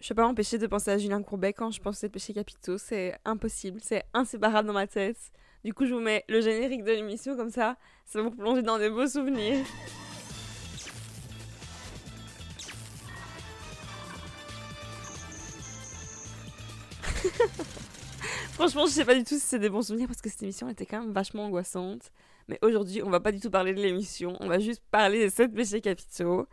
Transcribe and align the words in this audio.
Je 0.00 0.08
peux 0.08 0.14
pas 0.14 0.26
m'empêcher 0.26 0.56
de 0.56 0.66
penser 0.66 0.90
à 0.90 0.96
Julien 0.96 1.22
Courbet 1.22 1.52
quand 1.52 1.70
je 1.70 1.78
pense 1.78 2.02
aux 2.02 2.08
péchés 2.08 2.32
capitaux. 2.32 2.78
C'est 2.78 3.18
impossible, 3.26 3.80
c'est 3.82 4.02
inséparable 4.14 4.66
dans 4.66 4.72
ma 4.72 4.86
tête. 4.86 5.18
Du 5.62 5.74
coup, 5.74 5.84
je 5.84 5.92
vous 5.92 6.00
mets 6.00 6.24
le 6.26 6.40
générique 6.40 6.84
de 6.84 6.92
l'émission 6.92 7.36
comme 7.36 7.50
ça, 7.50 7.76
ça 8.06 8.22
va 8.22 8.30
vous 8.30 8.34
plonger 8.34 8.62
dans 8.62 8.78
des 8.78 8.88
beaux 8.88 9.06
souvenirs. 9.06 9.62
Franchement, 18.52 18.86
je 18.86 18.92
sais 18.92 19.04
pas 19.04 19.14
du 19.14 19.24
tout 19.24 19.34
si 19.34 19.40
c'est 19.40 19.58
des 19.58 19.68
bons 19.68 19.82
souvenirs 19.82 20.06
parce 20.06 20.22
que 20.22 20.30
cette 20.30 20.42
émission 20.42 20.70
était 20.70 20.86
quand 20.86 21.02
même 21.02 21.12
vachement 21.12 21.44
angoissante. 21.44 22.10
Mais 22.48 22.58
aujourd'hui, 22.62 23.02
on 23.02 23.10
va 23.10 23.20
pas 23.20 23.32
du 23.32 23.40
tout 23.40 23.50
parler 23.50 23.74
de 23.74 23.82
l'émission, 23.82 24.38
on 24.40 24.48
va 24.48 24.60
juste 24.60 24.82
parler 24.90 25.18
des 25.18 25.28
7 25.28 25.52
péchés 25.52 25.82
capitaux. 25.82 26.46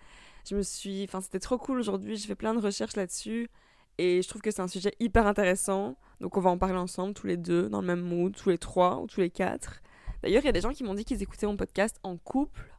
Je 0.48 0.56
me 0.56 0.62
suis. 0.62 1.04
Enfin, 1.04 1.22
c'était 1.22 1.40
trop 1.40 1.58
cool 1.58 1.80
aujourd'hui. 1.80 2.16
J'ai 2.16 2.28
fait 2.28 2.36
plein 2.36 2.54
de 2.54 2.60
recherches 2.60 2.96
là-dessus. 2.96 3.50
Et 3.98 4.22
je 4.22 4.28
trouve 4.30 4.42
que 4.42 4.52
c'est 4.52 4.62
un 4.62 4.68
sujet 4.68 4.94
hyper 5.00 5.28
intéressant. 5.28 5.98
Donc, 6.22 6.38
on 6.38 6.42
va 6.42 6.50
en 6.50 6.58
parler 6.58 6.78
ensemble, 6.78 7.14
tous 7.14 7.28
les 7.28 7.38
deux, 7.38 7.68
dans 7.70 7.82
le 7.82 7.88
même 7.88 8.02
mood, 8.02 8.36
tous 8.36 8.50
les 8.50 8.58
trois 8.58 9.02
ou 9.02 9.08
tous 9.08 9.20
les 9.20 9.30
quatre. 9.30 9.82
D'ailleurs, 10.22 10.44
il 10.44 10.46
y 10.46 10.50
a 10.50 10.54
des 10.54 10.62
gens 10.62 10.72
qui 10.72 10.84
m'ont 10.84 10.94
dit 10.94 11.04
qu'ils 11.04 11.22
écoutaient 11.22 11.48
mon 11.48 11.58
podcast 11.58 12.00
en 12.04 12.18
couple. 12.18 12.74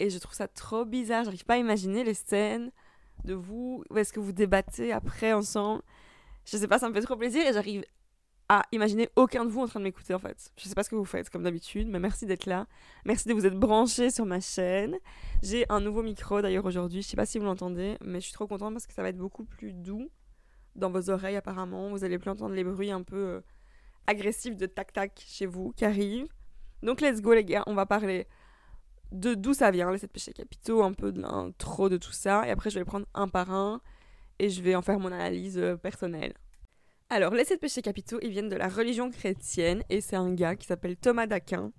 Et 0.00 0.10
je 0.10 0.18
trouve 0.18 0.34
ça 0.34 0.48
trop 0.48 0.84
bizarre. 0.84 1.24
J'arrive 1.24 1.44
pas 1.44 1.54
à 1.54 1.58
imaginer 1.58 2.04
les 2.04 2.14
scènes 2.14 2.72
de 3.24 3.34
vous. 3.34 3.84
Où 3.88 3.98
est-ce 3.98 4.12
que 4.12 4.20
vous 4.20 4.32
débattez 4.32 4.92
après 4.92 5.32
ensemble 5.32 5.82
Je 6.44 6.56
sais 6.56 6.68
pas, 6.68 6.78
ça 6.78 6.88
me 6.88 6.94
fait 6.94 7.02
trop 7.02 7.16
plaisir. 7.16 7.46
Et 7.46 7.52
j'arrive 7.52 7.84
à 8.52 8.66
imaginer 8.70 9.08
aucun 9.16 9.46
de 9.46 9.50
vous 9.50 9.62
en 9.62 9.66
train 9.66 9.80
de 9.80 9.84
m'écouter 9.84 10.12
en 10.12 10.18
fait. 10.18 10.52
Je 10.58 10.68
sais 10.68 10.74
pas 10.74 10.82
ce 10.82 10.90
que 10.90 10.94
vous 10.94 11.06
faites 11.06 11.30
comme 11.30 11.42
d'habitude, 11.42 11.88
mais 11.88 11.98
merci 11.98 12.26
d'être 12.26 12.44
là. 12.44 12.66
Merci 13.06 13.26
de 13.26 13.32
vous 13.32 13.46
être 13.46 13.58
branchés 13.58 14.10
sur 14.10 14.26
ma 14.26 14.40
chaîne. 14.40 14.98
J'ai 15.42 15.64
un 15.70 15.80
nouveau 15.80 16.02
micro 16.02 16.42
d'ailleurs 16.42 16.66
aujourd'hui, 16.66 17.00
je 17.00 17.08
sais 17.08 17.16
pas 17.16 17.24
si 17.24 17.38
vous 17.38 17.46
l'entendez, 17.46 17.96
mais 18.04 18.20
je 18.20 18.26
suis 18.26 18.34
trop 18.34 18.46
contente 18.46 18.74
parce 18.74 18.86
que 18.86 18.92
ça 18.92 19.00
va 19.00 19.08
être 19.08 19.16
beaucoup 19.16 19.46
plus 19.46 19.72
doux 19.72 20.10
dans 20.76 20.90
vos 20.90 21.08
oreilles 21.08 21.36
apparemment. 21.36 21.88
Vous 21.88 22.04
allez 22.04 22.18
plus 22.18 22.28
entendre 22.28 22.54
les 22.54 22.62
bruits 22.62 22.90
un 22.90 23.02
peu 23.02 23.16
euh, 23.16 23.40
agressifs 24.06 24.58
de 24.58 24.66
tac-tac 24.66 25.24
chez 25.26 25.46
vous 25.46 25.72
qui 25.72 25.86
arrivent. 25.86 26.28
Donc 26.82 27.00
let's 27.00 27.22
go 27.22 27.32
les 27.32 27.46
gars, 27.46 27.62
on 27.66 27.72
va 27.72 27.86
parler 27.86 28.28
de 29.12 29.32
d'où 29.32 29.54
ça 29.54 29.70
vient, 29.70 29.90
les 29.90 29.96
7 29.96 30.12
péchés 30.12 30.34
capitaux, 30.34 30.82
un 30.82 30.92
peu 30.92 31.10
de 31.10 31.22
l'intro 31.22 31.88
de 31.88 31.96
tout 31.96 32.12
ça, 32.12 32.46
et 32.46 32.50
après 32.50 32.68
je 32.68 32.74
vais 32.74 32.80
le 32.80 32.86
prendre 32.86 33.06
un 33.14 33.28
par 33.28 33.50
un 33.50 33.80
et 34.38 34.50
je 34.50 34.60
vais 34.60 34.74
en 34.74 34.82
faire 34.82 34.98
mon 34.98 35.10
analyse 35.10 35.56
euh, 35.56 35.76
personnelle. 35.76 36.34
Alors, 37.14 37.34
les 37.34 37.44
sept 37.44 37.60
péchés 37.60 37.82
capitaux, 37.82 38.18
ils 38.22 38.30
viennent 38.30 38.48
de 38.48 38.56
la 38.56 38.70
religion 38.70 39.10
chrétienne 39.10 39.84
et 39.90 40.00
c'est 40.00 40.16
un 40.16 40.32
gars 40.32 40.56
qui 40.56 40.66
s'appelle 40.66 40.96
Thomas 40.96 41.26
d'Aquin, 41.26 41.70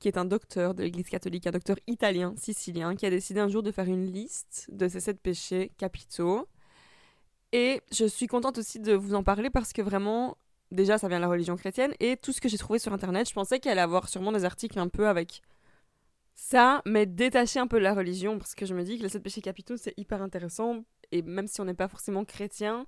qui 0.00 0.08
est 0.08 0.18
un 0.18 0.24
docteur 0.24 0.74
de 0.74 0.82
l'Église 0.82 1.08
catholique, 1.08 1.46
un 1.46 1.52
docteur 1.52 1.76
italien, 1.86 2.34
sicilien, 2.36 2.96
qui 2.96 3.06
a 3.06 3.10
décidé 3.10 3.38
un 3.38 3.46
jour 3.46 3.62
de 3.62 3.70
faire 3.70 3.86
une 3.86 4.06
liste 4.06 4.66
de 4.72 4.88
ces 4.88 4.98
sept 4.98 5.20
péchés 5.20 5.70
capitaux. 5.78 6.48
Et 7.52 7.80
je 7.92 8.04
suis 8.06 8.26
contente 8.26 8.58
aussi 8.58 8.80
de 8.80 8.92
vous 8.92 9.14
en 9.14 9.22
parler 9.22 9.50
parce 9.50 9.72
que 9.72 9.82
vraiment, 9.82 10.36
déjà, 10.72 10.98
ça 10.98 11.06
vient 11.06 11.18
de 11.18 11.22
la 11.22 11.28
religion 11.28 11.54
chrétienne 11.54 11.94
et 12.00 12.16
tout 12.16 12.32
ce 12.32 12.40
que 12.40 12.48
j'ai 12.48 12.58
trouvé 12.58 12.80
sur 12.80 12.92
internet, 12.92 13.28
je 13.28 13.34
pensais 13.34 13.60
qu'il 13.60 13.70
allait 13.70 13.82
avoir 13.82 14.08
sûrement 14.08 14.32
des 14.32 14.44
articles 14.44 14.80
un 14.80 14.88
peu 14.88 15.06
avec 15.06 15.42
ça, 16.34 16.82
mais 16.86 17.06
détaché 17.06 17.60
un 17.60 17.68
peu 17.68 17.78
de 17.78 17.84
la 17.84 17.94
religion 17.94 18.36
parce 18.36 18.56
que 18.56 18.66
je 18.66 18.74
me 18.74 18.82
dis 18.82 18.98
que 18.98 19.04
les 19.04 19.10
sept 19.10 19.22
péchés 19.22 19.42
capitaux, 19.42 19.76
c'est 19.76 19.94
hyper 19.96 20.22
intéressant 20.22 20.82
et 21.12 21.22
même 21.22 21.46
si 21.46 21.60
on 21.60 21.66
n'est 21.66 21.72
pas 21.72 21.86
forcément 21.86 22.24
chrétien, 22.24 22.84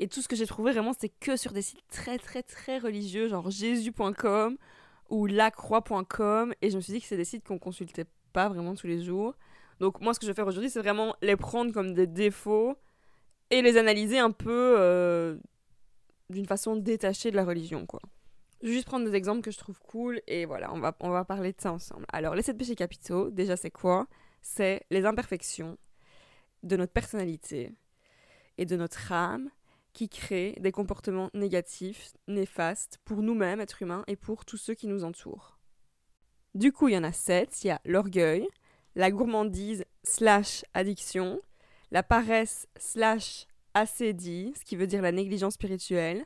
et 0.00 0.08
tout 0.08 0.22
ce 0.22 0.28
que 0.28 0.34
j'ai 0.34 0.46
trouvé 0.46 0.72
vraiment, 0.72 0.92
c'est 0.98 1.10
que 1.10 1.36
sur 1.36 1.52
des 1.52 1.60
sites 1.60 1.86
très 1.88 2.18
très 2.18 2.42
très 2.42 2.78
religieux, 2.78 3.28
genre 3.28 3.50
jésus.com 3.50 4.56
ou 5.10 5.26
lacroix.com. 5.26 6.54
Et 6.62 6.70
je 6.70 6.76
me 6.76 6.80
suis 6.80 6.94
dit 6.94 7.00
que 7.00 7.06
c'est 7.06 7.18
des 7.18 7.24
sites 7.24 7.46
qu'on 7.46 7.58
consultait 7.58 8.06
pas 8.32 8.48
vraiment 8.48 8.74
tous 8.74 8.86
les 8.86 9.04
jours. 9.04 9.36
Donc 9.78 10.00
moi, 10.00 10.14
ce 10.14 10.18
que 10.18 10.24
je 10.26 10.30
vais 10.30 10.34
faire 10.34 10.46
aujourd'hui, 10.46 10.70
c'est 10.70 10.80
vraiment 10.80 11.14
les 11.20 11.36
prendre 11.36 11.72
comme 11.72 11.92
des 11.92 12.06
défauts 12.06 12.76
et 13.50 13.60
les 13.60 13.76
analyser 13.76 14.18
un 14.18 14.30
peu 14.30 14.76
euh, 14.78 15.36
d'une 16.30 16.46
façon 16.46 16.76
détachée 16.76 17.30
de 17.30 17.36
la 17.36 17.44
religion, 17.44 17.84
quoi. 17.84 18.00
Je 18.62 18.68
vais 18.68 18.74
juste 18.74 18.86
prendre 18.86 19.06
des 19.06 19.14
exemples 19.14 19.40
que 19.42 19.50
je 19.50 19.58
trouve 19.58 19.80
cool 19.80 20.20
et 20.26 20.44
voilà, 20.44 20.72
on 20.74 20.80
va, 20.80 20.94
on 21.00 21.10
va 21.10 21.24
parler 21.24 21.52
de 21.52 21.60
ça 21.60 21.72
ensemble. 21.72 22.04
Alors, 22.12 22.34
les 22.34 22.42
sept 22.42 22.58
péchés 22.58 22.74
capitaux, 22.74 23.30
déjà, 23.30 23.56
c'est 23.56 23.70
quoi? 23.70 24.06
C'est 24.42 24.82
les 24.90 25.06
imperfections 25.06 25.78
de 26.62 26.76
notre 26.76 26.92
personnalité 26.92 27.72
et 28.58 28.66
de 28.66 28.76
notre 28.76 29.12
âme 29.12 29.50
qui 29.92 30.08
crée 30.08 30.56
des 30.60 30.72
comportements 30.72 31.30
négatifs, 31.34 32.12
néfastes 32.28 32.98
pour 33.04 33.22
nous-mêmes, 33.22 33.60
êtres 33.60 33.82
humains, 33.82 34.04
et 34.06 34.16
pour 34.16 34.44
tous 34.44 34.56
ceux 34.56 34.74
qui 34.74 34.86
nous 34.86 35.04
entourent. 35.04 35.58
Du 36.54 36.72
coup, 36.72 36.88
il 36.88 36.94
y 36.94 36.98
en 36.98 37.04
a 37.04 37.12
sept. 37.12 37.64
Il 37.64 37.68
y 37.68 37.70
a 37.70 37.80
l'orgueil, 37.84 38.48
la 38.94 39.10
gourmandise 39.10 39.84
slash 40.02 40.64
addiction, 40.74 41.40
la 41.90 42.02
paresse 42.02 42.66
slash 42.76 43.46
assédie, 43.74 44.52
ce 44.58 44.64
qui 44.64 44.76
veut 44.76 44.86
dire 44.86 45.02
la 45.02 45.12
négligence 45.12 45.54
spirituelle, 45.54 46.24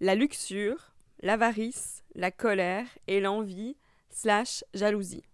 la 0.00 0.14
luxure, 0.14 0.94
l'avarice, 1.20 2.04
la 2.14 2.30
colère 2.30 2.86
et 3.06 3.20
l'envie 3.20 3.76
slash 4.10 4.64
jalousie. 4.74 5.24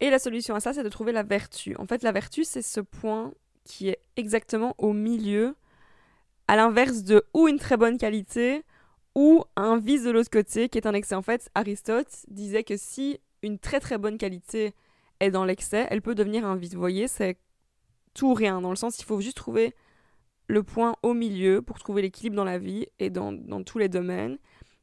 Et 0.00 0.10
la 0.10 0.18
solution 0.18 0.54
à 0.54 0.60
ça, 0.60 0.72
c'est 0.72 0.84
de 0.84 0.88
trouver 0.88 1.12
la 1.12 1.22
vertu. 1.22 1.74
En 1.76 1.86
fait, 1.86 2.02
la 2.02 2.12
vertu, 2.12 2.44
c'est 2.44 2.62
ce 2.62 2.80
point 2.80 3.32
qui 3.64 3.88
est 3.88 4.00
exactement 4.16 4.74
au 4.78 4.92
milieu 4.92 5.54
à 6.48 6.56
l'inverse 6.56 7.04
de 7.04 7.24
ou 7.34 7.46
une 7.46 7.58
très 7.58 7.76
bonne 7.76 7.98
qualité 7.98 8.64
ou 9.14 9.44
un 9.56 9.78
vice 9.78 10.04
de 10.04 10.10
l'autre 10.10 10.30
côté 10.30 10.68
qui 10.68 10.78
est 10.78 10.86
un 10.86 10.94
excès. 10.94 11.14
En 11.14 11.22
fait, 11.22 11.50
Aristote 11.54 12.24
disait 12.28 12.64
que 12.64 12.76
si 12.76 13.20
une 13.42 13.58
très 13.58 13.80
très 13.80 13.98
bonne 13.98 14.18
qualité 14.18 14.74
est 15.20 15.30
dans 15.30 15.44
l'excès, 15.44 15.86
elle 15.90 16.02
peut 16.02 16.14
devenir 16.14 16.46
un 16.46 16.56
vice. 16.56 16.74
Vous 16.74 16.80
voyez, 16.80 17.06
c'est 17.06 17.36
tout 18.14 18.30
ou 18.30 18.34
rien, 18.34 18.60
dans 18.60 18.70
le 18.70 18.76
sens 18.76 18.98
il 18.98 19.04
faut 19.04 19.20
juste 19.20 19.36
trouver 19.36 19.74
le 20.48 20.62
point 20.62 20.96
au 21.02 21.12
milieu 21.14 21.60
pour 21.60 21.78
trouver 21.78 22.02
l'équilibre 22.02 22.36
dans 22.36 22.44
la 22.44 22.58
vie 22.58 22.86
et 22.98 23.10
dans, 23.10 23.32
dans, 23.32 23.62
tous 23.62 23.78
les 23.78 23.88
domaines. 23.88 24.38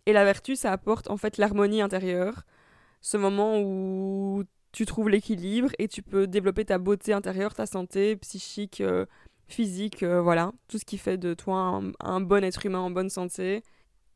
Et 0.05 0.13
la 0.13 0.23
vertu, 0.23 0.55
ça 0.55 0.71
apporte 0.71 1.09
en 1.09 1.17
fait 1.17 1.37
l'harmonie 1.37 1.81
intérieure, 1.81 2.43
ce 3.01 3.17
moment 3.17 3.59
où 3.59 4.43
tu 4.71 4.85
trouves 4.85 5.09
l'équilibre 5.09 5.69
et 5.79 5.87
tu 5.87 6.03
peux 6.03 6.27
développer 6.27 6.65
ta 6.65 6.77
beauté 6.77 7.13
intérieure, 7.13 7.55
ta 7.55 7.65
santé 7.65 8.15
psychique, 8.17 8.81
euh, 8.81 9.05
physique, 9.47 10.03
euh, 10.03 10.21
voilà, 10.21 10.51
tout 10.67 10.77
ce 10.79 10.85
qui 10.85 10.97
fait 10.97 11.17
de 11.17 11.33
toi 11.33 11.81
un, 11.99 12.21
bon 12.21 12.43
être 12.43 12.65
humain 12.65 12.79
en 12.79 12.91
bonne 12.91 13.09
santé. 13.09 13.63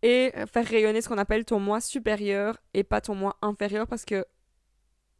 Et 0.01 0.31
faire 0.51 0.65
rayonner 0.65 1.01
ce 1.01 1.09
qu'on 1.09 1.17
appelle 1.17 1.43
ton 1.43 1.59
moi 1.59 1.81
supérieur 1.81 2.57
et 2.73 2.83
pas 2.83 3.01
ton 3.01 3.15
moi 3.15 3.35
inférieur 3.41 3.85
parce 3.85 4.05
que 4.05 4.25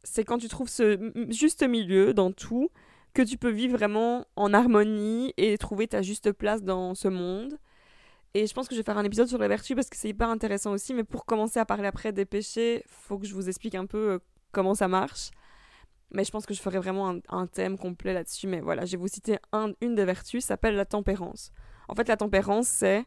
c'est 0.02 0.24
quand 0.24 0.38
tu 0.38 0.48
trouves 0.48 0.70
ce 0.70 1.12
juste 1.28 1.62
milieu 1.62 2.14
dans 2.14 2.32
tout 2.32 2.70
que 3.12 3.20
tu 3.20 3.36
peux 3.36 3.50
vivre 3.50 3.76
vraiment 3.76 4.24
en 4.36 4.54
harmonie 4.54 5.34
et 5.36 5.58
trouver 5.58 5.86
ta 5.86 6.00
juste 6.00 6.32
place 6.32 6.62
dans 6.62 6.94
ce 6.94 7.08
monde. 7.08 7.58
Et 8.34 8.46
je 8.46 8.54
pense 8.54 8.68
que 8.68 8.74
je 8.74 8.80
vais 8.80 8.84
faire 8.84 8.98
un 8.98 9.04
épisode 9.04 9.26
sur 9.26 9.38
les 9.38 9.48
vertus 9.48 9.74
parce 9.74 9.88
que 9.90 9.96
c'est 9.96 10.08
hyper 10.08 10.28
intéressant 10.28 10.72
aussi. 10.72 10.94
Mais 10.94 11.04
pour 11.04 11.24
commencer 11.26 11.58
à 11.58 11.64
parler 11.64 11.86
après 11.86 12.12
des 12.12 12.24
péchés, 12.24 12.84
faut 12.86 13.18
que 13.18 13.26
je 13.26 13.34
vous 13.34 13.48
explique 13.48 13.74
un 13.74 13.86
peu 13.86 14.12
euh, 14.12 14.18
comment 14.52 14.74
ça 14.74 14.88
marche. 14.88 15.30
Mais 16.12 16.24
je 16.24 16.30
pense 16.30 16.46
que 16.46 16.54
je 16.54 16.60
ferai 16.60 16.78
vraiment 16.78 17.14
un, 17.28 17.46
thème 17.46 17.78
complet 17.78 18.12
là-dessus. 18.12 18.46
Mais 18.46 18.60
voilà, 18.60 18.84
je 18.84 18.92
vais 18.92 18.96
vous 18.98 19.08
citer 19.08 19.38
une 19.80 19.94
des 19.94 20.04
vertus, 20.04 20.44
s'appelle 20.44 20.74
la 20.74 20.84
tempérance. 20.84 21.52
En 21.88 21.94
fait, 21.94 22.08
la 22.08 22.16
tempérance, 22.16 22.66
c'est 22.66 23.04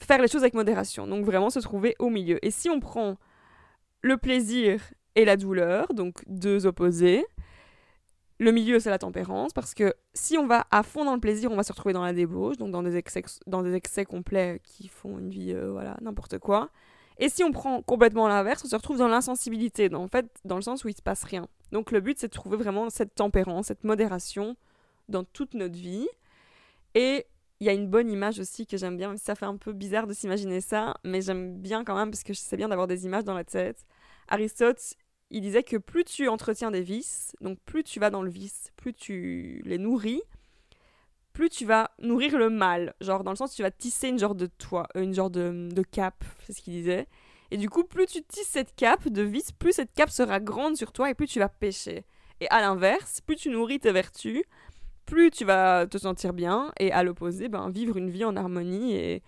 faire 0.00 0.20
les 0.20 0.28
choses 0.28 0.42
avec 0.42 0.54
modération. 0.54 1.06
Donc 1.06 1.24
vraiment 1.24 1.50
se 1.50 1.60
trouver 1.60 1.94
au 1.98 2.10
milieu. 2.10 2.44
Et 2.44 2.50
si 2.50 2.68
on 2.68 2.80
prend 2.80 3.16
le 4.02 4.16
plaisir 4.16 4.80
et 5.14 5.24
la 5.24 5.36
douleur, 5.36 5.92
donc 5.94 6.22
deux 6.26 6.66
opposés, 6.66 7.24
le 8.42 8.50
milieu, 8.50 8.80
c'est 8.80 8.90
la 8.90 8.98
tempérance, 8.98 9.52
parce 9.52 9.72
que 9.72 9.94
si 10.14 10.36
on 10.36 10.48
va 10.48 10.66
à 10.72 10.82
fond 10.82 11.04
dans 11.04 11.14
le 11.14 11.20
plaisir, 11.20 11.52
on 11.52 11.56
va 11.56 11.62
se 11.62 11.72
retrouver 11.72 11.92
dans 11.92 12.02
la 12.02 12.12
débauche, 12.12 12.56
donc 12.56 12.72
dans 12.72 12.82
des 12.82 12.96
excès, 12.96 14.04
complets 14.04 14.60
qui 14.64 14.88
font 14.88 15.18
une 15.18 15.30
vie, 15.30 15.52
euh, 15.52 15.70
voilà, 15.70 15.96
n'importe 16.00 16.38
quoi. 16.38 16.70
Et 17.18 17.28
si 17.28 17.44
on 17.44 17.52
prend 17.52 17.82
complètement 17.82 18.28
l'inverse, 18.28 18.62
on 18.64 18.68
se 18.68 18.76
retrouve 18.76 18.98
dans 18.98 19.08
l'insensibilité, 19.08 19.92
en 19.94 20.08
fait, 20.08 20.26
dans 20.44 20.56
le 20.56 20.62
sens 20.62 20.84
où 20.84 20.88
il 20.88 20.96
se 20.96 21.02
passe 21.02 21.24
rien. 21.24 21.46
Donc 21.70 21.90
le 21.90 22.00
but, 22.00 22.18
c'est 22.18 22.28
de 22.28 22.32
trouver 22.32 22.56
vraiment 22.56 22.90
cette 22.90 23.14
tempérance, 23.14 23.66
cette 23.66 23.84
modération 23.84 24.56
dans 25.08 25.24
toute 25.24 25.54
notre 25.54 25.76
vie. 25.76 26.08
Et 26.94 27.26
il 27.60 27.66
y 27.66 27.68
a 27.68 27.72
une 27.72 27.88
bonne 27.88 28.10
image 28.10 28.40
aussi 28.40 28.66
que 28.66 28.76
j'aime 28.76 28.96
bien, 28.96 29.16
ça 29.16 29.34
fait 29.34 29.46
un 29.46 29.56
peu 29.56 29.72
bizarre 29.72 30.06
de 30.08 30.12
s'imaginer 30.12 30.60
ça, 30.60 30.96
mais 31.04 31.22
j'aime 31.22 31.56
bien 31.58 31.84
quand 31.84 31.94
même 31.94 32.10
parce 32.10 32.24
que 32.24 32.34
c'est 32.34 32.56
bien 32.56 32.68
d'avoir 32.68 32.88
des 32.88 33.04
images 33.04 33.24
dans 33.24 33.34
la 33.34 33.44
tête. 33.44 33.86
Aristote, 34.26 34.94
il 35.30 35.42
disait 35.42 35.62
que 35.62 35.76
plus 35.76 36.04
tu 36.04 36.28
entretiens 36.28 36.70
des 36.72 36.82
vices, 36.82 37.36
donc 37.40 37.58
plus 37.60 37.84
tu 37.84 38.00
vas 38.00 38.10
dans 38.10 38.22
le 38.22 38.30
vice, 38.30 38.72
plus 38.76 38.92
tu 38.92 39.62
les 39.64 39.78
nourris, 39.78 40.22
plus 41.32 41.48
tu 41.48 41.64
vas 41.64 41.90
nourrir 42.00 42.38
le 42.38 42.50
mal. 42.50 42.94
Genre, 43.00 43.24
dans 43.24 43.30
le 43.30 43.36
sens, 43.36 43.54
tu 43.54 43.62
vas 43.62 43.70
tisser 43.70 44.08
une 44.08 44.18
genre 44.18 44.34
de 44.34 44.46
toit, 44.46 44.86
euh, 44.96 45.02
une 45.02 45.14
genre 45.14 45.30
de, 45.30 45.68
de 45.72 45.82
cape, 45.82 46.24
c'est 46.44 46.52
ce 46.52 46.62
qu'il 46.62 46.74
disait. 46.74 47.06
Et 47.50 47.56
du 47.56 47.68
coup, 47.68 47.84
plus 47.84 48.06
tu 48.06 48.22
tisses 48.22 48.48
cette 48.48 48.74
cape 48.74 49.08
de 49.08 49.22
vice, 49.22 49.52
plus 49.52 49.72
cette 49.72 49.92
cape 49.92 50.10
sera 50.10 50.40
grande 50.40 50.76
sur 50.76 50.92
toi 50.92 51.10
et 51.10 51.14
plus 51.14 51.26
tu 51.26 51.38
vas 51.38 51.48
pécher. 51.48 52.04
Et 52.40 52.48
à 52.50 52.60
l'inverse, 52.60 53.20
plus 53.20 53.36
tu 53.36 53.50
nourris 53.50 53.78
tes 53.78 53.92
vertus, 53.92 54.42
plus 55.06 55.30
tu 55.30 55.44
vas 55.44 55.86
te 55.86 55.98
sentir 55.98 56.32
bien. 56.32 56.72
Et 56.80 56.92
à 56.92 57.02
l'opposé, 57.02 57.48
ben, 57.48 57.70
vivre 57.70 57.96
une 57.96 58.10
vie 58.10 58.24
en 58.24 58.36
harmonie 58.36 58.94
et 58.94 59.22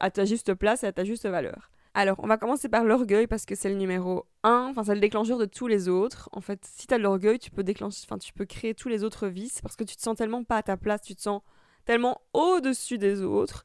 à 0.00 0.10
ta 0.10 0.24
juste 0.24 0.54
place 0.54 0.84
et 0.84 0.86
à 0.86 0.92
ta 0.92 1.04
juste 1.04 1.26
valeur. 1.26 1.70
Alors, 1.94 2.16
on 2.18 2.26
va 2.26 2.36
commencer 2.36 2.68
par 2.68 2.84
l'orgueil 2.84 3.28
parce 3.28 3.46
que 3.46 3.54
c'est 3.54 3.68
le 3.68 3.76
numéro 3.76 4.26
1, 4.42 4.68
enfin 4.70 4.82
c'est 4.82 4.94
le 4.94 5.00
déclencheur 5.00 5.38
de 5.38 5.44
tous 5.44 5.68
les 5.68 5.88
autres. 5.88 6.28
En 6.32 6.40
fait, 6.40 6.60
si 6.64 6.88
tu 6.88 6.94
as 6.94 6.98
de 6.98 7.02
l'orgueil, 7.04 7.38
tu 7.38 7.52
peux 7.52 7.62
déclencher 7.62 8.04
enfin 8.04 8.18
tu 8.18 8.32
peux 8.32 8.44
créer 8.44 8.74
tous 8.74 8.88
les 8.88 9.04
autres 9.04 9.28
vices 9.28 9.60
parce 9.62 9.76
que 9.76 9.84
tu 9.84 9.94
te 9.96 10.02
sens 10.02 10.16
tellement 10.16 10.42
pas 10.42 10.56
à 10.56 10.62
ta 10.64 10.76
place, 10.76 11.02
tu 11.02 11.14
te 11.14 11.22
sens 11.22 11.42
tellement 11.84 12.20
au-dessus 12.32 12.98
des 12.98 13.22
autres 13.22 13.64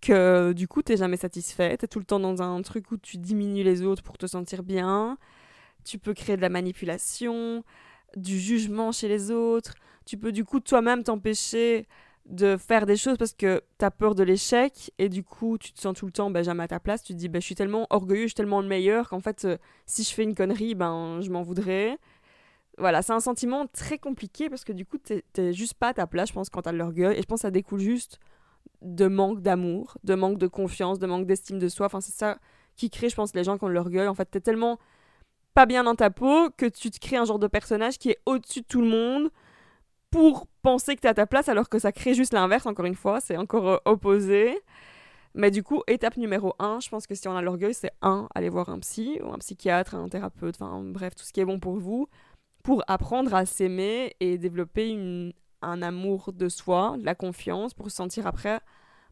que 0.00 0.52
du 0.52 0.68
coup, 0.68 0.82
t'es 0.82 0.96
jamais 0.96 1.16
satisfait. 1.16 1.76
T'es 1.76 1.88
tout 1.88 1.98
le 1.98 2.04
temps 2.04 2.20
dans 2.20 2.42
un 2.42 2.62
truc 2.62 2.92
où 2.92 2.96
tu 2.96 3.18
diminues 3.18 3.64
les 3.64 3.82
autres 3.82 4.02
pour 4.02 4.18
te 4.18 4.26
sentir 4.26 4.62
bien. 4.62 5.18
Tu 5.84 5.98
peux 5.98 6.14
créer 6.14 6.36
de 6.36 6.42
la 6.42 6.50
manipulation, 6.50 7.64
du 8.16 8.38
jugement 8.38 8.92
chez 8.92 9.08
les 9.08 9.30
autres. 9.30 9.74
Tu 10.06 10.16
peux 10.16 10.32
du 10.32 10.44
coup 10.44 10.60
toi-même 10.60 11.02
t'empêcher 11.02 11.86
de 12.28 12.56
faire 12.58 12.84
des 12.84 12.96
choses 12.96 13.16
parce 13.16 13.32
que 13.32 13.62
t'as 13.78 13.90
peur 13.90 14.14
de 14.14 14.22
l'échec 14.22 14.92
et 14.98 15.08
du 15.08 15.24
coup 15.24 15.56
tu 15.56 15.72
te 15.72 15.80
sens 15.80 15.96
tout 15.96 16.06
le 16.06 16.12
temps 16.12 16.30
ben, 16.30 16.44
jamais 16.44 16.62
à 16.62 16.68
ta 16.68 16.78
place. 16.78 17.02
Tu 17.02 17.14
te 17.14 17.18
dis 17.18 17.28
ben, 17.28 17.40
je 17.40 17.46
suis 17.46 17.54
tellement 17.54 17.86
orgueilleux, 17.90 18.22
je 18.22 18.28
suis 18.28 18.34
tellement 18.34 18.60
le 18.60 18.68
meilleur 18.68 19.08
qu'en 19.08 19.20
fait 19.20 19.44
euh, 19.44 19.56
si 19.86 20.04
je 20.04 20.12
fais 20.12 20.24
une 20.24 20.34
connerie, 20.34 20.74
ben 20.74 21.20
je 21.22 21.30
m'en 21.30 21.42
voudrais. 21.42 21.98
Voilà, 22.76 23.02
c'est 23.02 23.12
un 23.12 23.20
sentiment 23.20 23.66
très 23.66 23.98
compliqué 23.98 24.48
parce 24.50 24.64
que 24.64 24.72
du 24.72 24.84
coup 24.84 24.98
t'es 24.98 25.52
juste 25.52 25.74
pas 25.74 25.88
à 25.88 25.94
ta 25.94 26.06
place, 26.06 26.28
je 26.28 26.34
pense, 26.34 26.50
quand 26.50 26.62
t'as 26.62 26.72
de 26.72 26.76
l'orgueil. 26.76 27.16
Et 27.18 27.22
je 27.22 27.26
pense 27.26 27.38
que 27.38 27.42
ça 27.42 27.50
découle 27.50 27.80
juste 27.80 28.20
de 28.82 29.06
manque 29.08 29.40
d'amour, 29.40 29.96
de 30.04 30.14
manque 30.14 30.38
de 30.38 30.46
confiance, 30.46 30.98
de 30.98 31.06
manque 31.06 31.26
d'estime 31.26 31.58
de 31.58 31.68
soi. 31.68 31.86
Enfin, 31.86 32.00
c'est 32.00 32.12
ça 32.12 32.38
qui 32.76 32.90
crée, 32.90 33.08
je 33.08 33.16
pense, 33.16 33.34
les 33.34 33.42
gens 33.42 33.58
qui 33.58 33.64
ont 33.64 33.68
de 33.68 33.72
l'orgueil. 33.72 34.06
En 34.06 34.14
fait, 34.14 34.26
t'es 34.26 34.40
tellement 34.40 34.78
pas 35.54 35.66
bien 35.66 35.82
dans 35.82 35.96
ta 35.96 36.10
peau 36.10 36.50
que 36.56 36.66
tu 36.66 36.90
te 36.90 37.00
crées 37.00 37.16
un 37.16 37.24
genre 37.24 37.40
de 37.40 37.48
personnage 37.48 37.98
qui 37.98 38.10
est 38.10 38.18
au-dessus 38.26 38.60
de 38.60 38.66
tout 38.66 38.80
le 38.80 38.88
monde 38.88 39.30
pour 40.10 40.46
penser 40.62 40.96
que 40.96 41.00
t'es 41.02 41.08
à 41.08 41.14
ta 41.14 41.26
place 41.26 41.48
alors 41.48 41.68
que 41.68 41.78
ça 41.78 41.92
crée 41.92 42.14
juste 42.14 42.32
l'inverse, 42.32 42.66
encore 42.66 42.86
une 42.86 42.94
fois, 42.94 43.20
c'est 43.20 43.36
encore 43.36 43.68
euh, 43.68 43.76
opposé. 43.84 44.58
Mais 45.34 45.50
du 45.50 45.62
coup, 45.62 45.82
étape 45.86 46.16
numéro 46.16 46.54
1, 46.58 46.80
je 46.80 46.88
pense 46.88 47.06
que 47.06 47.14
si 47.14 47.28
on 47.28 47.36
a 47.36 47.42
l'orgueil, 47.42 47.74
c'est 47.74 47.92
1, 48.02 48.28
aller 48.34 48.48
voir 48.48 48.70
un 48.70 48.78
psy 48.80 49.20
ou 49.22 49.32
un 49.32 49.38
psychiatre, 49.38 49.94
un 49.94 50.08
thérapeute, 50.08 50.56
enfin 50.60 50.82
bref, 50.82 51.14
tout 51.14 51.24
ce 51.24 51.32
qui 51.32 51.40
est 51.40 51.44
bon 51.44 51.60
pour 51.60 51.76
vous, 51.76 52.08
pour 52.62 52.82
apprendre 52.88 53.34
à 53.34 53.46
s'aimer 53.46 54.16
et 54.20 54.38
développer 54.38 54.88
une, 54.88 55.32
un 55.62 55.82
amour 55.82 56.32
de 56.32 56.48
soi, 56.48 56.96
de 56.98 57.04
la 57.04 57.14
confiance, 57.14 57.74
pour 57.74 57.90
se 57.90 57.96
sentir 57.96 58.26
après, 58.26 58.60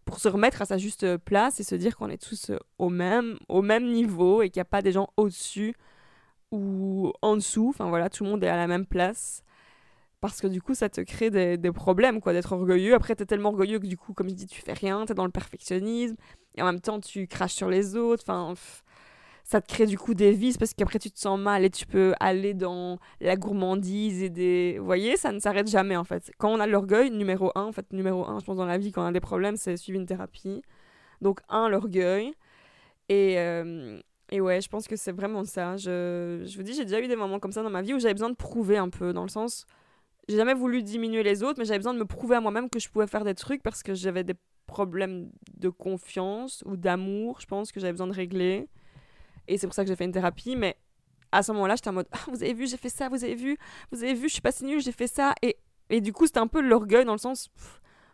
pour 0.04 0.18
se 0.18 0.28
remettre 0.28 0.62
à 0.62 0.64
sa 0.64 0.78
juste 0.78 1.16
place 1.18 1.60
et 1.60 1.64
se 1.64 1.74
dire 1.74 1.96
qu'on 1.96 2.08
est 2.08 2.22
tous 2.22 2.50
au 2.78 2.88
même, 2.88 3.38
au 3.48 3.62
même 3.62 3.90
niveau 3.90 4.42
et 4.42 4.50
qu'il 4.50 4.60
n'y 4.60 4.62
a 4.62 4.66
pas 4.66 4.82
des 4.82 4.92
gens 4.92 5.08
au-dessus 5.16 5.74
ou 6.52 7.12
en 7.22 7.36
dessous. 7.36 7.68
Enfin 7.70 7.88
voilà, 7.88 8.08
tout 8.08 8.24
le 8.24 8.30
monde 8.30 8.44
est 8.44 8.48
à 8.48 8.56
la 8.56 8.66
même 8.66 8.86
place. 8.86 9.42
Parce 10.30 10.40
que 10.40 10.46
du 10.46 10.62
coup, 10.62 10.74
ça 10.74 10.88
te 10.88 11.00
crée 11.00 11.30
des, 11.30 11.56
des 11.56 11.72
problèmes, 11.72 12.20
quoi, 12.20 12.32
d'être 12.32 12.52
orgueilleux. 12.52 12.94
Après, 12.94 13.14
t'es 13.14 13.26
tellement 13.26 13.50
orgueilleux 13.50 13.78
que 13.78 13.86
du 13.86 13.96
coup, 13.96 14.12
comme 14.12 14.28
je 14.28 14.34
dis, 14.34 14.46
tu 14.46 14.60
fais 14.60 14.72
rien, 14.72 15.04
t'es 15.06 15.14
dans 15.14 15.24
le 15.24 15.30
perfectionnisme. 15.30 16.16
Et 16.56 16.62
en 16.62 16.66
même 16.66 16.80
temps, 16.80 17.00
tu 17.00 17.26
craches 17.26 17.54
sur 17.54 17.68
les 17.68 17.96
autres. 17.96 18.22
Enfin, 18.26 18.54
ça 19.44 19.60
te 19.60 19.68
crée 19.68 19.86
du 19.86 19.96
coup 19.96 20.14
des 20.14 20.32
vices 20.32 20.58
parce 20.58 20.74
qu'après 20.74 20.98
tu 20.98 21.08
te 21.08 21.20
sens 21.20 21.38
mal 21.38 21.64
et 21.64 21.70
tu 21.70 21.86
peux 21.86 22.14
aller 22.18 22.52
dans 22.52 22.98
la 23.20 23.36
gourmandise 23.36 24.20
et 24.20 24.28
des... 24.28 24.76
Vous 24.80 24.84
voyez, 24.84 25.16
ça 25.16 25.30
ne 25.30 25.38
s'arrête 25.38 25.70
jamais 25.70 25.96
en 25.96 26.02
fait. 26.02 26.32
Quand 26.38 26.50
on 26.50 26.58
a 26.58 26.66
l'orgueil, 26.66 27.12
numéro 27.12 27.52
un, 27.54 27.62
en 27.66 27.72
fait, 27.72 27.92
numéro 27.92 28.26
un, 28.26 28.40
je 28.40 28.44
pense 28.44 28.56
dans 28.56 28.66
la 28.66 28.76
vie, 28.76 28.90
quand 28.90 29.04
on 29.04 29.06
a 29.06 29.12
des 29.12 29.20
problèmes, 29.20 29.56
c'est 29.56 29.76
suivre 29.76 30.00
une 30.00 30.06
thérapie. 30.06 30.62
Donc 31.20 31.40
un, 31.48 31.68
l'orgueil. 31.68 32.32
Et, 33.08 33.38
euh, 33.38 34.00
et 34.32 34.40
ouais, 34.40 34.60
je 34.60 34.68
pense 34.68 34.88
que 34.88 34.96
c'est 34.96 35.12
vraiment 35.12 35.44
ça. 35.44 35.76
Je, 35.76 36.42
je 36.44 36.56
vous 36.56 36.64
dis, 36.64 36.74
j'ai 36.74 36.84
déjà 36.84 37.00
eu 37.00 37.06
des 37.06 37.14
moments 37.14 37.38
comme 37.38 37.52
ça 37.52 37.62
dans 37.62 37.70
ma 37.70 37.82
vie 37.82 37.94
où 37.94 38.00
j'avais 38.00 38.14
besoin 38.14 38.30
de 38.30 38.34
prouver 38.34 38.78
un 38.78 38.88
peu, 38.88 39.12
dans 39.12 39.22
le 39.22 39.28
sens... 39.28 39.64
J'ai 40.28 40.36
jamais 40.36 40.54
voulu 40.54 40.82
diminuer 40.82 41.22
les 41.22 41.42
autres, 41.42 41.58
mais 41.58 41.64
j'avais 41.64 41.78
besoin 41.78 41.94
de 41.94 41.98
me 41.98 42.04
prouver 42.04 42.36
à 42.36 42.40
moi-même 42.40 42.68
que 42.68 42.80
je 42.80 42.88
pouvais 42.88 43.06
faire 43.06 43.24
des 43.24 43.34
trucs 43.34 43.62
parce 43.62 43.82
que 43.82 43.94
j'avais 43.94 44.24
des 44.24 44.34
problèmes 44.66 45.30
de 45.56 45.68
confiance 45.68 46.62
ou 46.66 46.76
d'amour, 46.76 47.40
je 47.40 47.46
pense, 47.46 47.70
que 47.70 47.78
j'avais 47.78 47.92
besoin 47.92 48.08
de 48.08 48.12
régler. 48.12 48.68
Et 49.48 49.58
c'est 49.58 49.66
pour 49.66 49.74
ça 49.74 49.84
que 49.84 49.88
j'ai 49.88 49.96
fait 49.96 50.04
une 50.04 50.12
thérapie. 50.12 50.56
Mais 50.56 50.76
à 51.32 51.42
ce 51.42 51.52
moment-là, 51.52 51.76
j'étais 51.76 51.90
en 51.90 51.94
mode 51.94 52.08
ah, 52.12 52.18
Vous 52.28 52.42
avez 52.42 52.54
vu, 52.54 52.66
j'ai 52.66 52.76
fait 52.76 52.88
ça, 52.88 53.08
vous 53.08 53.22
avez 53.22 53.34
vu, 53.34 53.56
vous 53.92 54.02
avez 54.02 54.14
vu, 54.14 54.28
je 54.28 54.34
suis 54.34 54.42
pas 54.42 54.52
si 54.52 54.64
nulle, 54.64 54.80
j'ai 54.80 54.92
fait 54.92 55.06
ça. 55.06 55.34
Et, 55.42 55.58
et 55.90 56.00
du 56.00 56.12
coup, 56.12 56.26
c'était 56.26 56.40
un 56.40 56.48
peu 56.48 56.60
l'orgueil 56.60 57.04
dans 57.04 57.12
le 57.12 57.18
sens 57.18 57.48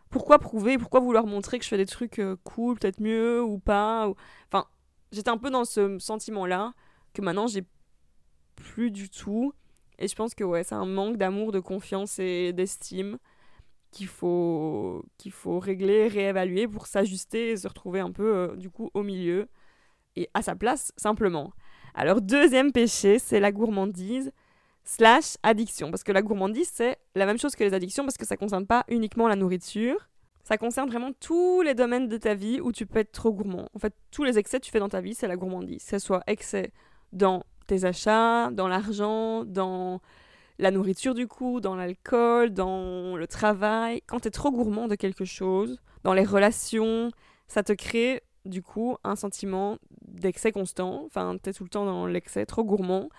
Pourquoi 0.09 0.39
prouver 0.39 0.77
Pourquoi 0.77 0.99
vouloir 0.99 1.25
montrer 1.25 1.57
que 1.57 1.65
je 1.65 1.69
fais 1.69 1.77
des 1.77 1.85
trucs 1.87 2.19
euh, 2.19 2.37
cool, 2.43 2.77
peut-être 2.77 2.99
mieux 2.99 3.41
ou 3.41 3.57
pas 3.57 4.11
Enfin, 4.51 4.67
j'étais 5.11 5.29
un 5.29 5.37
peu 5.37 5.49
dans 5.49 5.65
ce 5.65 5.97
sentiment-là 5.97 6.73
que 7.13 7.21
maintenant, 7.21 7.47
j'ai 7.47 7.63
plus 8.55 8.91
du 8.91 9.09
tout. 9.09 9.53
Et 9.99 10.07
je 10.07 10.15
pense 10.15 10.35
que 10.35 10.43
ouais, 10.43 10.63
c'est 10.63 10.75
un 10.75 10.85
manque 10.85 11.17
d'amour, 11.17 11.51
de 11.51 11.59
confiance 11.59 12.19
et 12.19 12.53
d'estime 12.53 13.17
qu'il 13.91 14.07
faut, 14.07 15.05
qu'il 15.17 15.31
faut 15.31 15.59
régler, 15.59 16.07
réévaluer 16.07 16.67
pour 16.67 16.87
s'ajuster 16.87 17.51
et 17.51 17.57
se 17.57 17.67
retrouver 17.67 17.99
un 17.99 18.11
peu 18.11 18.35
euh, 18.35 18.55
du 18.55 18.69
coup 18.69 18.89
au 18.93 19.03
milieu 19.03 19.47
et 20.15 20.29
à 20.33 20.41
sa 20.41 20.55
place 20.55 20.91
simplement. 20.97 21.53
Alors 21.93 22.21
deuxième 22.21 22.71
péché, 22.71 23.19
c'est 23.19 23.39
la 23.39 23.51
gourmandise 23.51 24.31
slash 24.83 25.37
addiction. 25.43 25.91
Parce 25.91 26.03
que 26.03 26.11
la 26.11 26.21
gourmandise, 26.21 26.69
c'est 26.73 26.97
la 27.15 27.25
même 27.25 27.37
chose 27.37 27.55
que 27.55 27.63
les 27.63 27.73
addictions 27.73 28.03
parce 28.03 28.17
que 28.17 28.25
ça 28.25 28.35
ne 28.35 28.39
concerne 28.39 28.65
pas 28.65 28.83
uniquement 28.87 29.27
la 29.27 29.35
nourriture. 29.35 30.09
Ça 30.43 30.57
concerne 30.57 30.89
vraiment 30.89 31.11
tous 31.13 31.61
les 31.61 31.73
domaines 31.73 32.09
de 32.09 32.17
ta 32.17 32.33
vie 32.33 32.59
où 32.59 32.71
tu 32.71 32.85
peux 32.85 32.99
être 32.99 33.13
trop 33.13 33.31
gourmand. 33.31 33.69
En 33.73 33.79
fait, 33.79 33.93
tous 34.11 34.23
les 34.23 34.37
excès 34.37 34.59
que 34.59 34.65
tu 34.65 34.71
fais 34.71 34.79
dans 34.79 34.89
ta 34.89 34.99
vie, 34.99 35.13
c'est 35.13 35.27
la 35.27 35.37
gourmandise. 35.37 35.83
Que 35.83 35.91
ce 35.91 35.99
soit 35.99 36.23
excès 36.27 36.71
dans 37.13 37.43
achats, 37.85 38.51
dans 38.51 38.67
l'argent, 38.67 39.45
dans 39.45 40.01
la 40.59 40.71
nourriture 40.71 41.13
du 41.13 41.27
coup, 41.27 41.59
dans 41.59 41.75
l'alcool, 41.75 42.51
dans 42.51 43.17
le 43.17 43.27
travail. 43.27 44.01
Quand 44.07 44.21
tu 44.21 44.27
es 44.27 44.31
trop 44.31 44.51
gourmand 44.51 44.87
de 44.87 44.95
quelque 44.95 45.25
chose, 45.25 45.81
dans 46.03 46.13
les 46.13 46.23
relations, 46.23 47.11
ça 47.47 47.63
te 47.63 47.73
crée 47.73 48.21
du 48.45 48.61
coup, 48.61 48.97
un 49.03 49.15
sentiment 49.15 49.77
d'excès 50.05 50.51
constant. 50.51 51.03
Enfin, 51.05 51.37
t'es 51.41 51.53
tout 51.53 51.63
le 51.63 51.69
temps 51.69 51.85
dans 51.85 52.05
l'excès, 52.05 52.45
trop 52.45 52.63
gourmand 52.63 53.09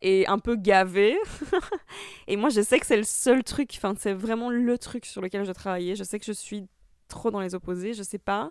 et 0.00 0.26
un 0.26 0.38
peu 0.38 0.56
gavé. 0.56 1.16
et 2.26 2.36
moi, 2.36 2.48
je 2.48 2.60
sais 2.60 2.80
que 2.80 2.86
c'est 2.86 2.96
le 2.96 3.04
seul 3.04 3.44
truc, 3.44 3.72
enfin, 3.76 3.94
c'est 3.98 4.14
vraiment 4.14 4.50
le 4.50 4.78
truc 4.78 5.06
sur 5.06 5.22
lequel 5.22 5.42
je 5.42 5.46
dois 5.46 5.54
travailler. 5.54 5.94
Je 5.94 6.04
sais 6.04 6.18
que 6.18 6.24
je 6.24 6.32
suis 6.32 6.66
trop 7.08 7.30
dans 7.30 7.40
les 7.40 7.54
opposés, 7.54 7.94
je 7.94 8.02
sais 8.02 8.18
pas. 8.18 8.50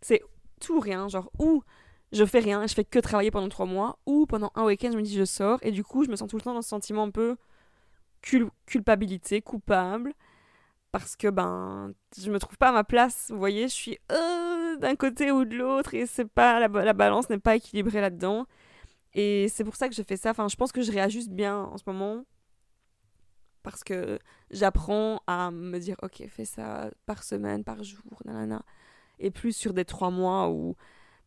C'est 0.00 0.22
tout 0.60 0.80
rien, 0.80 1.08
genre, 1.08 1.30
ou 1.38 1.62
je 2.12 2.24
fais 2.24 2.40
rien, 2.40 2.66
je 2.66 2.74
fais 2.74 2.84
que 2.84 2.98
travailler 2.98 3.30
pendant 3.30 3.48
trois 3.48 3.66
mois, 3.66 3.98
ou 4.06 4.26
pendant 4.26 4.50
un 4.54 4.64
week-end, 4.64 4.90
je 4.92 4.96
me 4.96 5.02
dis 5.02 5.14
je 5.14 5.24
sors, 5.24 5.58
et 5.62 5.70
du 5.72 5.84
coup, 5.84 6.04
je 6.04 6.10
me 6.10 6.16
sens 6.16 6.28
tout 6.28 6.36
le 6.36 6.42
temps 6.42 6.54
dans 6.54 6.62
ce 6.62 6.68
sentiment 6.68 7.04
un 7.04 7.10
peu 7.10 7.36
culpabilité, 8.66 9.42
coupable 9.42 10.14
parce 10.92 11.16
que 11.16 11.28
ben 11.28 11.92
je 12.18 12.30
me 12.30 12.38
trouve 12.38 12.56
pas 12.56 12.70
à 12.70 12.72
ma 12.72 12.84
place 12.84 13.26
vous 13.30 13.38
voyez 13.38 13.68
je 13.68 13.74
suis 13.74 13.98
euh, 14.10 14.76
d'un 14.76 14.96
côté 14.96 15.30
ou 15.30 15.44
de 15.44 15.56
l'autre 15.56 15.94
et 15.94 16.06
c'est 16.06 16.24
pas 16.24 16.58
la, 16.60 16.68
la 16.68 16.92
balance 16.92 17.28
n'est 17.28 17.38
pas 17.38 17.56
équilibrée 17.56 18.00
là-dedans 18.00 18.46
et 19.14 19.48
c'est 19.48 19.64
pour 19.64 19.76
ça 19.76 19.88
que 19.88 19.94
je 19.94 20.02
fais 20.02 20.16
ça 20.16 20.30
enfin 20.30 20.48
je 20.48 20.56
pense 20.56 20.72
que 20.72 20.82
je 20.82 20.90
réajuste 20.90 21.30
bien 21.30 21.58
en 21.58 21.76
ce 21.76 21.82
moment 21.86 22.24
parce 23.62 23.84
que 23.84 24.18
j'apprends 24.50 25.20
à 25.26 25.50
me 25.50 25.78
dire 25.78 25.96
ok 26.02 26.26
fais 26.28 26.46
ça 26.46 26.90
par 27.04 27.22
semaine 27.22 27.64
par 27.64 27.82
jour 27.84 28.00
nanana 28.24 28.64
et 29.18 29.30
plus 29.30 29.52
sur 29.52 29.74
des 29.74 29.84
trois 29.84 30.10
mois 30.10 30.48
ou 30.50 30.74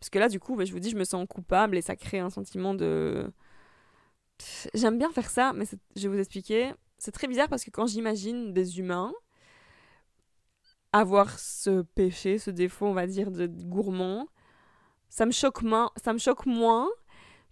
parce 0.01 0.10
que 0.10 0.20
là 0.20 0.27
du 0.27 0.41
coup 0.41 0.58
je 0.65 0.72
vous 0.74 0.79
dis 0.79 0.89
je 0.89 0.98
me 0.98 1.05
sens 1.05 1.25
coupable 1.29 1.77
et 1.77 1.81
ça 1.81 1.96
crée 1.96 2.20
un 2.20 2.29
sentiment 2.29 2.74
de 2.74 3.31
j'aime 4.74 4.98
bien 4.98 5.12
faire 5.12 5.29
ça 5.29 5.53
mais 5.53 5.63
je 5.96 6.01
vais 6.01 6.15
vous 6.15 6.20
expliquer 6.20 6.74
c'est 6.98 7.12
très 7.12 7.27
bizarre 7.27 7.48
parce 7.48 7.63
que 7.63 7.70
quand 7.72 7.88
j'imagine 7.88 8.51
des 8.51 8.79
humains 8.79 9.13
avoir 10.93 11.39
ce 11.39 11.81
péché, 11.81 12.38
ce 12.38 12.51
défaut, 12.51 12.86
on 12.86 12.93
va 12.93 13.08
dire, 13.08 13.31
de 13.31 13.48
gourmand, 13.48 14.27
ça 15.10 15.25
me 15.25 15.31
choque 15.31 15.62
moins, 15.62 15.91
ça 16.03 16.13
me 16.13 16.17
choque 16.17 16.46
moins 16.46 16.89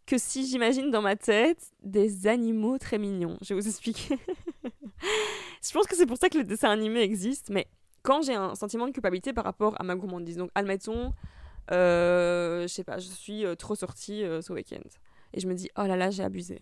que 0.05 0.17
si 0.17 0.45
j'imagine 0.45 0.91
dans 0.91 1.01
ma 1.01 1.15
tête 1.15 1.71
des 1.83 2.27
animaux 2.27 2.77
très 2.77 2.97
mignons. 2.97 3.37
Je 3.41 3.53
vais 3.53 3.59
vous 3.59 3.67
expliquer. 3.67 4.17
je 4.63 5.71
pense 5.71 5.85
que 5.87 5.95
c'est 5.95 6.05
pour 6.05 6.17
ça 6.17 6.29
que 6.29 6.37
les 6.37 6.43
dessins 6.43 6.71
animés 6.71 7.01
existent, 7.01 7.53
mais 7.53 7.67
quand 8.01 8.21
j'ai 8.21 8.33
un 8.33 8.55
sentiment 8.55 8.87
de 8.87 8.91
culpabilité 8.91 9.33
par 9.33 9.43
rapport 9.43 9.79
à 9.79 9.83
ma 9.83 9.95
gourmandise, 9.95 10.37
donc 10.37 10.49
admettons, 10.55 11.13
je 11.69 12.67
sais 12.67 12.83
pas, 12.83 12.97
je 12.97 13.07
suis 13.09 13.45
euh, 13.45 13.55
trop 13.55 13.75
sortie 13.75 14.23
euh, 14.23 14.41
ce 14.41 14.53
week-end 14.53 14.81
et 15.33 15.39
je 15.39 15.47
me 15.47 15.53
dis 15.53 15.69
oh 15.77 15.83
là 15.83 15.95
là 15.95 16.09
j'ai 16.09 16.23
abusé. 16.23 16.61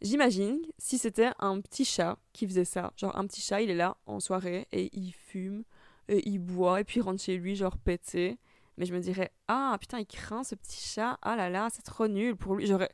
J'imagine 0.00 0.60
si 0.78 0.96
c'était 0.96 1.30
un 1.38 1.60
petit 1.60 1.84
chat 1.84 2.18
qui 2.32 2.46
faisait 2.46 2.64
ça, 2.64 2.92
genre 2.96 3.16
un 3.18 3.26
petit 3.26 3.40
chat 3.40 3.60
il 3.62 3.70
est 3.70 3.74
là 3.74 3.96
en 4.06 4.20
soirée 4.20 4.66
et 4.72 4.90
il 4.96 5.12
fume 5.12 5.64
et 6.08 6.26
il 6.28 6.38
boit 6.38 6.80
et 6.80 6.84
puis 6.84 7.00
il 7.00 7.02
rentre 7.02 7.22
chez 7.22 7.36
lui 7.36 7.56
genre 7.56 7.76
pété. 7.76 8.38
Mais 8.76 8.86
je 8.86 8.94
me 8.94 9.00
dirais 9.00 9.32
ah 9.48 9.76
putain 9.80 9.98
il 9.98 10.06
craint 10.06 10.44
ce 10.44 10.54
petit 10.54 10.80
chat, 10.86 11.18
ah 11.22 11.36
là 11.36 11.50
là 11.50 11.68
c'est 11.72 11.82
trop 11.82 12.08
nul 12.08 12.36
pour 12.36 12.54
lui. 12.54 12.66
J'aurais, 12.66 12.90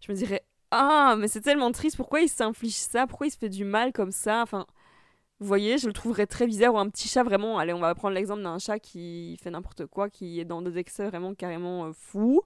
je 0.00 0.12
me 0.12 0.16
dirais 0.16 0.42
ah 0.70 1.16
mais 1.18 1.28
c'est 1.28 1.40
tellement 1.40 1.72
triste, 1.72 1.96
pourquoi 1.96 2.20
il 2.20 2.28
s'inflige 2.28 2.74
ça, 2.74 3.06
pourquoi 3.06 3.26
il 3.26 3.30
se 3.30 3.38
fait 3.38 3.48
du 3.48 3.64
mal 3.64 3.92
comme 3.92 4.12
ça, 4.12 4.42
enfin. 4.42 4.66
Vous 5.40 5.46
voyez, 5.46 5.78
je 5.78 5.86
le 5.86 5.94
trouverais 5.94 6.26
très 6.26 6.46
bizarre 6.46 6.74
ou 6.74 6.78
un 6.78 6.90
petit 6.90 7.08
chat 7.08 7.22
vraiment. 7.22 7.58
Allez, 7.58 7.72
on 7.72 7.80
va 7.80 7.94
prendre 7.94 8.14
l'exemple 8.14 8.42
d'un 8.42 8.58
chat 8.58 8.78
qui 8.78 9.38
fait 9.42 9.50
n'importe 9.50 9.86
quoi, 9.86 10.10
qui 10.10 10.38
est 10.38 10.44
dans 10.44 10.60
des 10.60 10.76
excès 10.76 11.06
vraiment 11.06 11.34
carrément 11.34 11.86
euh, 11.86 11.92
fous, 11.94 12.42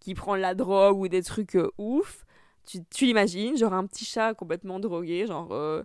qui 0.00 0.14
prend 0.14 0.34
la 0.36 0.54
drogue 0.54 0.98
ou 0.98 1.08
des 1.08 1.22
trucs 1.22 1.56
euh, 1.56 1.70
ouf. 1.76 2.24
Tu, 2.64 2.78
tu 2.84 3.04
l'imagines, 3.04 3.58
genre 3.58 3.74
un 3.74 3.86
petit 3.86 4.06
chat 4.06 4.32
complètement 4.32 4.80
drogué, 4.80 5.26
genre. 5.26 5.52
Euh, 5.52 5.82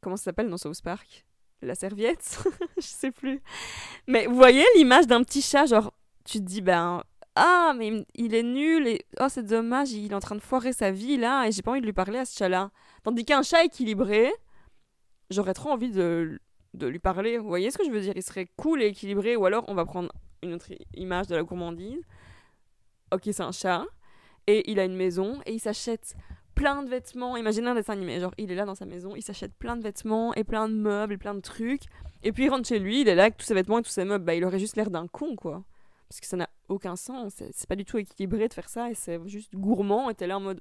comment 0.00 0.16
ça 0.16 0.24
s'appelle 0.24 0.50
dans 0.50 0.58
South 0.58 0.82
Park? 0.82 1.24
La 1.62 1.76
serviette, 1.76 2.42
je 2.76 2.82
sais 2.82 3.12
plus. 3.12 3.40
Mais 4.08 4.26
vous 4.26 4.34
voyez 4.34 4.64
l'image 4.74 5.06
d'un 5.06 5.22
petit 5.22 5.42
chat, 5.42 5.66
genre, 5.66 5.92
tu 6.24 6.38
te 6.38 6.44
dis, 6.44 6.60
ben, 6.60 7.04
ah, 7.36 7.72
mais 7.76 8.04
il 8.16 8.34
est 8.34 8.42
nul, 8.42 8.88
et 8.88 9.06
oh, 9.20 9.26
c'est 9.28 9.46
dommage, 9.46 9.92
il 9.92 10.10
est 10.10 10.14
en 10.14 10.20
train 10.20 10.34
de 10.34 10.40
foirer 10.40 10.72
sa 10.72 10.90
vie 10.90 11.18
là, 11.18 11.46
et 11.46 11.52
j'ai 11.52 11.62
pas 11.62 11.70
envie 11.70 11.80
de 11.80 11.86
lui 11.86 11.92
parler 11.92 12.18
à 12.18 12.24
ce 12.24 12.36
chat-là. 12.36 12.70
Tandis 13.04 13.24
qu'un 13.24 13.42
chat 13.42 13.64
équilibré, 13.64 14.32
j'aurais 15.30 15.54
trop 15.54 15.70
envie 15.70 15.90
de, 15.90 16.40
de 16.74 16.86
lui 16.86 16.98
parler. 16.98 17.38
Vous 17.38 17.48
voyez 17.48 17.70
ce 17.70 17.78
que 17.78 17.84
je 17.84 17.90
veux 17.90 18.00
dire? 18.00 18.12
Il 18.16 18.22
serait 18.22 18.48
cool 18.56 18.82
et 18.82 18.86
équilibré. 18.86 19.36
Ou 19.36 19.46
alors, 19.46 19.64
on 19.68 19.74
va 19.74 19.84
prendre 19.84 20.12
une 20.42 20.54
autre 20.54 20.68
image 20.94 21.26
de 21.26 21.34
la 21.34 21.42
gourmandise. 21.42 22.02
Ok, 23.12 23.22
c'est 23.24 23.42
un 23.42 23.52
chat. 23.52 23.84
Et 24.46 24.70
il 24.70 24.78
a 24.78 24.84
une 24.84 24.96
maison. 24.96 25.40
Et 25.46 25.52
il 25.54 25.60
s'achète 25.60 26.14
plein 26.54 26.82
de 26.82 26.88
vêtements. 26.88 27.36
Imaginez 27.36 27.68
un 27.68 27.74
dessin 27.74 27.94
animé. 27.94 28.20
Genre, 28.20 28.34
il 28.38 28.50
est 28.50 28.54
là 28.54 28.64
dans 28.64 28.74
sa 28.74 28.86
maison. 28.86 29.14
Il 29.16 29.22
s'achète 29.22 29.54
plein 29.54 29.76
de 29.76 29.82
vêtements 29.82 30.34
et 30.34 30.44
plein 30.44 30.68
de 30.68 30.74
meubles 30.74 31.14
et 31.14 31.18
plein 31.18 31.34
de 31.34 31.40
trucs. 31.40 31.82
Et 32.22 32.32
puis, 32.32 32.44
il 32.44 32.48
rentre 32.48 32.68
chez 32.68 32.78
lui. 32.78 33.02
Il 33.02 33.08
est 33.08 33.14
là 33.14 33.24
avec 33.24 33.36
tous 33.36 33.46
ses 33.46 33.54
vêtements 33.54 33.78
et 33.78 33.82
tous 33.82 33.90
ses 33.90 34.04
meubles. 34.04 34.24
Bah, 34.24 34.34
il 34.34 34.44
aurait 34.44 34.58
juste 34.58 34.76
l'air 34.76 34.90
d'un 34.90 35.06
con, 35.06 35.36
quoi. 35.36 35.64
Parce 36.08 36.20
que 36.20 36.26
ça 36.26 36.36
n'a 36.36 36.48
aucun 36.68 36.96
sens. 36.96 37.34
C'est 37.52 37.68
pas 37.68 37.76
du 37.76 37.84
tout 37.84 37.98
équilibré 37.98 38.48
de 38.48 38.54
faire 38.54 38.68
ça. 38.68 38.90
Et 38.90 38.94
c'est 38.94 39.20
juste 39.26 39.54
gourmand. 39.54 40.10
Et 40.10 40.14
t'es 40.14 40.26
là 40.26 40.36
en 40.36 40.40
mode 40.40 40.60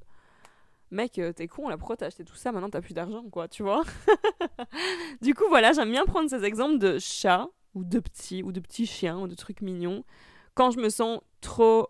mec, 0.91 1.19
euh, 1.19 1.33
t'es 1.33 1.47
con, 1.47 1.67
la 1.67 1.77
pourquoi 1.77 1.97
t'as 1.97 2.07
acheté 2.07 2.23
tout 2.23 2.35
ça, 2.35 2.51
maintenant 2.51 2.69
t'as 2.69 2.81
plus 2.81 2.93
d'argent, 2.93 3.23
quoi, 3.29 3.47
tu 3.47 3.63
vois. 3.63 3.83
du 5.21 5.33
coup, 5.33 5.45
voilà, 5.49 5.73
j'aime 5.73 5.91
bien 5.91 6.05
prendre 6.05 6.29
ces 6.29 6.43
exemples 6.43 6.77
de 6.77 6.99
chats, 6.99 7.47
ou 7.73 7.83
de 7.83 7.99
petits, 7.99 8.43
ou 8.43 8.51
de 8.51 8.59
petits 8.59 8.85
chiens, 8.85 9.19
ou 9.19 9.27
de 9.27 9.35
trucs 9.35 9.61
mignons, 9.61 10.03
quand 10.53 10.71
je 10.71 10.79
me 10.79 10.89
sens 10.89 11.19
trop 11.41 11.89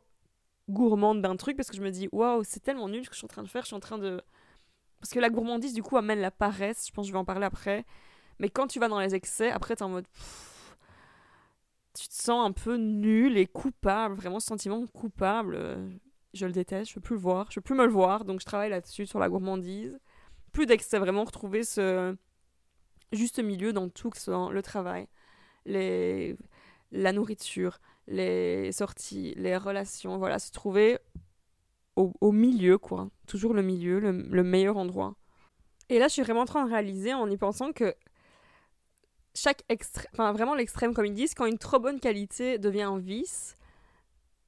gourmande 0.69 1.21
d'un 1.21 1.35
truc, 1.35 1.55
parce 1.55 1.69
que 1.69 1.77
je 1.77 1.81
me 1.81 1.91
dis, 1.91 2.09
waouh, 2.11 2.43
c'est 2.43 2.61
tellement 2.61 2.89
nul 2.89 3.03
ce 3.03 3.09
que 3.09 3.15
je 3.15 3.19
suis 3.19 3.25
en 3.25 3.29
train 3.29 3.43
de 3.43 3.47
faire, 3.47 3.61
je 3.61 3.67
suis 3.67 3.75
en 3.75 3.79
train 3.79 3.97
de... 3.97 4.21
Parce 4.99 5.11
que 5.11 5.19
la 5.19 5.29
gourmandise, 5.29 5.73
du 5.73 5.83
coup, 5.83 5.97
amène 5.97 6.19
la 6.19 6.31
paresse, 6.31 6.87
je 6.87 6.91
pense 6.91 7.05
que 7.05 7.07
je 7.09 7.13
vais 7.13 7.19
en 7.19 7.25
parler 7.25 7.45
après, 7.45 7.85
mais 8.39 8.49
quand 8.49 8.67
tu 8.67 8.79
vas 8.79 8.87
dans 8.87 8.99
les 8.99 9.13
excès, 9.13 9.51
après 9.51 9.75
t'es 9.75 9.83
en 9.83 9.89
mode... 9.89 10.07
tu 11.97 12.07
te 12.07 12.13
sens 12.13 12.45
un 12.45 12.51
peu 12.51 12.75
nul 12.75 13.37
et 13.37 13.45
coupable, 13.45 14.15
vraiment 14.15 14.39
sentiment 14.39 14.85
coupable. 14.87 15.99
Je 16.35 16.45
le 16.45 16.51
déteste, 16.51 16.89
je 16.89 16.95
peux 16.95 17.01
plus 17.01 17.15
le 17.15 17.21
voir, 17.21 17.47
je 17.49 17.55
peux 17.55 17.63
plus 17.63 17.75
me 17.75 17.85
le 17.85 17.91
voir, 17.91 18.25
donc 18.25 18.41
je 18.41 18.45
travaille 18.45 18.69
là-dessus 18.69 19.07
sur 19.07 19.19
la 19.19 19.29
gourmandise. 19.29 19.97
Plus 20.51 20.67
d'excès, 20.67 20.99
vraiment 20.99 21.23
retrouver 21.23 21.63
ce 21.63 22.15
juste 23.11 23.39
milieu 23.39 23.73
dans 23.73 23.89
tout, 23.89 24.09
que 24.09 24.17
ce 24.17 24.25
soit 24.25 24.51
le 24.51 24.61
travail, 24.61 25.07
les... 25.65 26.35
la 26.91 27.13
nourriture, 27.13 27.79
les 28.07 28.71
sorties, 28.71 29.33
les 29.37 29.57
relations, 29.57 30.17
voilà, 30.17 30.37
se 30.37 30.51
trouver 30.51 30.99
au, 31.95 32.31
milieu, 32.33 32.77
quoi. 32.77 33.09
Toujours 33.25 33.53
le 33.53 33.61
milieu, 33.61 33.99
le, 33.99 34.11
le 34.11 34.43
meilleur 34.43 34.75
endroit. 34.75 35.15
Et 35.87 35.97
là, 35.97 36.09
je 36.09 36.13
suis 36.13 36.21
vraiment 36.23 36.41
en 36.41 36.45
train 36.45 36.65
de 36.65 36.69
réaliser 36.69 37.13
en 37.13 37.29
y 37.29 37.37
pensant 37.37 37.71
que 37.71 37.95
chaque 39.35 39.63
extrême, 39.69 40.07
enfin 40.13 40.31
vraiment 40.31 40.55
l'extrême 40.55 40.93
comme 40.93 41.05
ils 41.05 41.13
disent, 41.13 41.33
quand 41.33 41.45
une 41.45 41.57
trop 41.57 41.79
bonne 41.79 41.99
qualité 41.99 42.57
devient 42.57 42.83
un 42.83 42.97
vice, 42.97 43.57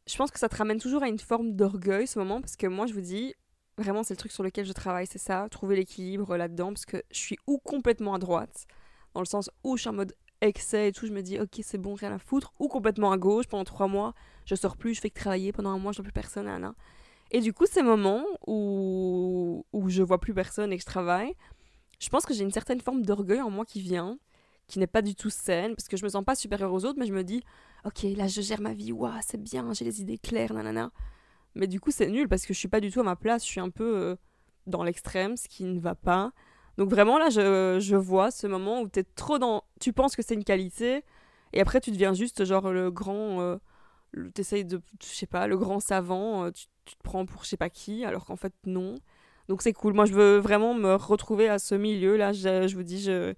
je 0.07 0.15
pense 0.15 0.31
que 0.31 0.39
ça 0.39 0.49
te 0.49 0.55
ramène 0.55 0.79
toujours 0.79 1.03
à 1.03 1.09
une 1.09 1.19
forme 1.19 1.53
d'orgueil 1.53 2.07
ce 2.07 2.17
moment 2.17 2.41
parce 2.41 2.55
que 2.55 2.67
moi 2.67 2.87
je 2.87 2.93
vous 2.93 3.01
dis 3.01 3.33
vraiment 3.77 4.03
c'est 4.03 4.13
le 4.13 4.17
truc 4.17 4.31
sur 4.31 4.43
lequel 4.43 4.65
je 4.65 4.73
travaille 4.73 5.07
c'est 5.07 5.17
ça 5.19 5.47
trouver 5.51 5.75
l'équilibre 5.75 6.37
là-dedans 6.37 6.69
parce 6.69 6.85
que 6.85 7.03
je 7.11 7.17
suis 7.17 7.37
ou 7.45 7.59
complètement 7.59 8.13
à 8.13 8.19
droite 8.19 8.65
dans 9.13 9.21
le 9.21 9.25
sens 9.25 9.49
où 9.63 9.75
je 9.77 9.81
suis 9.81 9.89
en 9.89 9.93
mode 9.93 10.13
excès 10.41 10.89
et 10.89 10.91
tout 10.91 11.07
je 11.07 11.11
me 11.11 11.21
dis 11.21 11.39
ok 11.39 11.59
c'est 11.61 11.77
bon 11.77 11.95
rien 11.95 12.13
à 12.13 12.19
foutre 12.19 12.53
ou 12.59 12.67
complètement 12.67 13.11
à 13.11 13.17
gauche 13.17 13.47
pendant 13.47 13.63
trois 13.63 13.87
mois 13.87 14.13
je 14.45 14.55
sors 14.55 14.77
plus 14.77 14.93
je 14.93 15.01
fais 15.01 15.09
que 15.09 15.19
travailler 15.19 15.51
pendant 15.51 15.71
un 15.71 15.79
mois 15.79 15.91
je 15.91 15.97
vois 15.97 16.03
plus 16.03 16.13
personne 16.13 16.47
Anna. 16.47 16.73
et 17.31 17.41
du 17.41 17.53
coup 17.53 17.65
ces 17.65 17.83
moments 17.83 18.23
où 18.45 19.65
où 19.73 19.89
je 19.89 20.03
vois 20.03 20.19
plus 20.19 20.33
personne 20.33 20.71
et 20.71 20.77
que 20.77 20.81
je 20.81 20.87
travaille 20.87 21.33
je 21.99 22.09
pense 22.09 22.25
que 22.25 22.33
j'ai 22.33 22.43
une 22.43 22.51
certaine 22.51 22.79
forme 22.79 23.01
d'orgueil 23.01 23.41
en 23.41 23.49
moi 23.49 23.65
qui 23.65 23.81
vient 23.81 24.17
qui 24.67 24.79
n'est 24.79 24.87
pas 24.87 25.01
du 25.01 25.15
tout 25.15 25.29
saine 25.29 25.75
parce 25.75 25.87
que 25.87 25.97
je 25.97 26.03
me 26.03 26.09
sens 26.09 26.23
pas 26.23 26.35
supérieure 26.35 26.71
aux 26.71 26.85
autres 26.85 26.99
mais 26.99 27.07
je 27.07 27.13
me 27.13 27.23
dis 27.23 27.43
ok, 27.87 28.03
là 28.15 28.27
je 28.27 28.41
gère 28.41 28.61
ma 28.61 28.73
vie, 28.73 28.91
waouh, 28.91 29.13
c'est 29.25 29.41
bien, 29.41 29.73
j'ai 29.73 29.85
les 29.85 30.01
idées 30.01 30.17
claires, 30.17 30.53
nanana. 30.53 30.91
Mais 31.55 31.67
du 31.67 31.79
coup, 31.79 31.91
c'est 31.91 32.07
nul 32.07 32.27
parce 32.27 32.45
que 32.45 32.53
je 32.53 32.59
suis 32.59 32.67
pas 32.67 32.79
du 32.79 32.91
tout 32.91 32.99
à 32.99 33.03
ma 33.03 33.15
place, 33.15 33.43
je 33.43 33.49
suis 33.49 33.59
un 33.59 33.69
peu 33.69 33.97
euh, 33.97 34.15
dans 34.67 34.83
l'extrême, 34.83 35.37
ce 35.37 35.47
qui 35.47 35.63
ne 35.63 35.79
va 35.79 35.95
pas. 35.95 36.31
Donc 36.77 36.89
vraiment, 36.89 37.17
là, 37.17 37.29
je, 37.29 37.79
je 37.79 37.95
vois 37.95 38.29
ce 38.29 38.45
moment 38.45 38.81
où 38.81 38.89
es 38.95 39.03
trop 39.15 39.39
dans. 39.39 39.63
Tu 39.79 39.93
penses 39.93 40.15
que 40.15 40.21
c'est 40.21 40.35
une 40.35 40.43
qualité, 40.43 41.03
et 41.53 41.61
après, 41.61 41.81
tu 41.81 41.91
deviens 41.91 42.13
juste 42.13 42.45
genre 42.45 42.71
le 42.71 42.91
grand. 42.91 43.41
Euh, 43.41 43.57
T'essayes 44.33 44.65
de. 44.65 44.81
Je 45.01 45.07
sais 45.07 45.25
pas, 45.27 45.47
le 45.47 45.57
grand 45.57 45.79
savant, 45.79 46.45
euh, 46.45 46.51
tu, 46.51 46.65
te 46.85 47.03
prends 47.03 47.25
pour 47.25 47.43
je 47.43 47.49
sais 47.49 47.57
pas 47.57 47.69
qui, 47.69 48.05
alors 48.05 48.25
qu'en 48.25 48.35
fait, 48.35 48.53
non. 48.65 48.95
Donc 49.49 49.61
c'est 49.61 49.73
cool. 49.73 49.93
Moi, 49.93 50.05
je 50.05 50.13
veux 50.13 50.37
vraiment 50.37 50.73
me 50.73 50.95
retrouver 50.95 51.49
à 51.49 51.59
ce 51.59 51.75
milieu. 51.75 52.17
Là, 52.17 52.31
je 52.33 52.75
vous 52.75 52.83
dis, 52.83 53.01
je, 53.01 53.33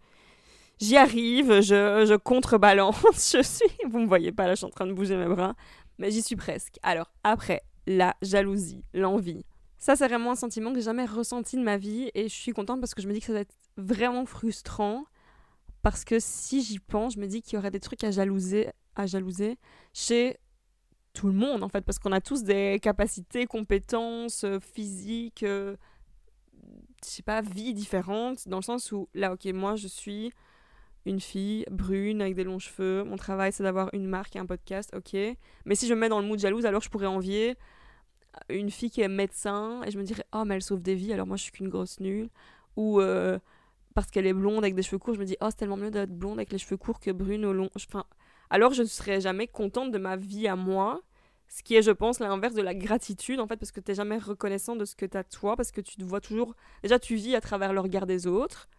J'y 0.80 0.96
arrive, 0.96 1.62
je, 1.62 2.16
contrebalance, 2.18 3.04
je 3.34 3.44
suis... 3.44 3.70
Vous 3.90 4.00
me 4.00 4.08
voyez 4.08 4.32
pas, 4.32 4.48
là, 4.48 4.52
je 4.52 4.58
suis 4.58 4.66
en 4.66 4.70
train 4.70 4.88
de 4.88 4.94
bouger 4.94 5.18
mes 5.18 5.28
bras, 5.28 5.56
mais 5.98 6.10
j'y 6.10 6.22
suis 6.22 6.38
presque. 6.38 6.76
Alors, 6.84 7.12
après, 7.24 7.64
la 7.86 8.16
jalousie, 8.22 8.84
l'envie. 8.94 9.44
Ça, 9.78 9.96
c'est 9.96 10.08
vraiment 10.08 10.32
un 10.32 10.36
sentiment 10.36 10.72
que 10.72 10.78
j'ai 10.78 10.86
jamais 10.86 11.06
ressenti 11.06 11.58
de 11.58 11.64
ma 11.64 11.78
vie 11.78 12.12
et 12.14 12.30
je 12.30 12.34
suis 12.34 12.54
contente 12.54 12.80
parce 12.80 12.94
que 12.94 13.02
je 13.02 13.08
me 13.08 13.14
dis 13.14 13.20
que 13.20 13.26
ça 13.26 13.34
va 13.34 13.40
être 13.40 13.56
vraiment 13.78 14.26
frustrant 14.26 15.06
parce 15.82 16.04
que 16.04 16.20
si 16.20 16.62
j'y 16.62 16.80
pense, 16.80 17.14
je 17.14 17.20
me 17.20 17.28
dis 17.28 17.42
qu'il 17.42 17.56
y 17.56 17.58
aurait 17.58 17.72
des 17.72 17.80
trucs 17.80 18.04
à 18.04 18.12
jalouser, 18.12 18.70
à 18.96 19.06
jalouser 19.06 19.58
chez 19.94 20.38
tout 21.14 21.28
le 21.28 21.34
monde 21.34 21.64
en 21.64 21.70
fait 21.70 21.82
parce 21.82 21.98
qu'on 22.00 22.12
a 22.12 22.22
tous 22.22 22.44
des 22.44 22.80
capacités, 22.82 23.46
compétences 23.46 24.44
euh, 24.44 24.60
physiques, 24.60 25.44
euh, 25.44 25.76
je 27.04 27.10
sais 27.10 27.24
pas, 27.24 27.42
vie 27.42 27.74
différentes 27.74 28.48
dans 28.48 28.58
le 28.58 28.64
sens 28.64 28.92
où 28.92 29.08
là, 29.14 29.34
ok, 29.34 29.46
moi 29.54 29.76
je 29.76 29.88
suis 29.88 30.32
une 31.06 31.20
fille 31.20 31.66
brune 31.72 32.22
avec 32.22 32.36
des 32.36 32.44
longs 32.44 32.60
cheveux. 32.60 33.04
Mon 33.04 33.16
travail, 33.16 33.52
c'est 33.52 33.64
d'avoir 33.64 33.90
une 33.94 34.06
marque 34.06 34.36
et 34.36 34.40
un 34.40 34.46
podcast, 34.46 34.92
ok. 34.96 35.16
Mais 35.66 35.76
si 35.76 35.88
je 35.88 35.94
me 35.94 36.00
mets 36.00 36.10
dans 36.10 36.20
le 36.20 36.28
mood 36.28 36.40
jalouse, 36.40 36.66
alors 36.66 36.82
je 36.82 36.90
pourrais 36.90 37.08
envier 37.08 37.56
une 38.50 38.70
fille 38.70 38.90
qui 38.92 39.02
est 39.02 39.08
médecin 39.08 39.82
et 39.86 39.92
je 39.92 39.98
me 39.98 40.04
dirais, 40.04 40.24
oh, 40.34 40.44
mais 40.46 40.56
elle 40.56 40.62
sauve 40.62 40.82
des 40.82 40.96
vies, 40.96 41.14
alors 41.14 41.28
moi 41.28 41.38
je 41.38 41.44
suis 41.44 41.52
qu'une 41.52 41.70
grosse 41.70 42.00
nulle. 42.00 42.30
Ou 42.76 43.02
euh, 43.02 43.40
parce 43.96 44.12
qu'elle 44.12 44.28
est 44.28 44.34
blonde 44.34 44.64
avec 44.64 44.76
des 44.76 44.84
cheveux 44.84 45.00
courts, 45.00 45.16
je 45.16 45.20
me 45.20 45.26
dis, 45.26 45.38
oh, 45.42 45.48
c'est 45.50 45.58
tellement 45.58 45.78
mieux 45.78 45.92
d'être 45.92 46.16
blonde 46.16 46.38
avec 46.38 46.52
les 46.52 46.58
cheveux 46.58 46.78
courts 46.78 47.00
que 47.00 47.12
brune 47.12 47.46
au 47.46 47.54
long. 47.54 47.70
Enfin, 47.76 48.06
alors 48.50 48.74
je 48.74 48.84
ne 48.84 48.88
serais 48.88 49.22
jamais 49.22 49.48
contente 49.48 49.92
de 49.92 49.98
ma 49.98 50.16
vie 50.16 50.48
à 50.48 50.56
moi. 50.56 51.02
Ce 51.52 51.64
qui 51.64 51.76
est, 51.76 51.82
je 51.82 51.90
pense, 51.92 52.20
l'inverse 52.20 52.54
de 52.54 52.62
la 52.62 52.76
gratitude, 52.76 53.40
en 53.40 53.48
fait, 53.48 53.58
parce 53.58 53.72
que 53.72 53.80
tu 53.80 53.90
n'es 53.90 53.96
jamais 53.96 54.20
reconnaissant 54.20 54.76
de 54.76 54.86
ce 54.86 54.96
que 54.96 55.08
tu 55.08 55.18
as 55.18 55.24
toi, 55.24 55.56
parce 55.56 55.72
que 55.72 55.82
tu 55.82 55.96
te 55.96 56.04
vois 56.04 56.22
toujours. 56.22 56.54
Déjà, 56.84 57.00
tu 57.00 57.16
vis 57.16 57.36
à 57.36 57.42
travers 57.42 57.74
le 57.74 57.80
regard 57.80 58.06
des 58.06 58.28
autres 58.28 58.70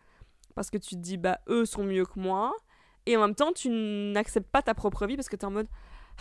parce 0.61 0.69
que 0.69 0.77
tu 0.77 0.95
te 0.95 1.01
dis 1.01 1.17
bah 1.17 1.41
eux 1.49 1.65
sont 1.65 1.85
mieux 1.85 2.05
que 2.05 2.21
moi. 2.21 2.55
Et 3.07 3.17
en 3.17 3.23
même 3.23 3.35
temps 3.35 3.51
tu 3.51 3.71
n'acceptes 3.71 4.51
pas 4.51 4.61
ta 4.61 4.75
propre 4.75 5.07
vie 5.07 5.17
parce 5.17 5.31
que 5.31 5.37
tu 5.37 5.41
es 5.41 5.47
en 5.47 5.51
mode 5.51 5.69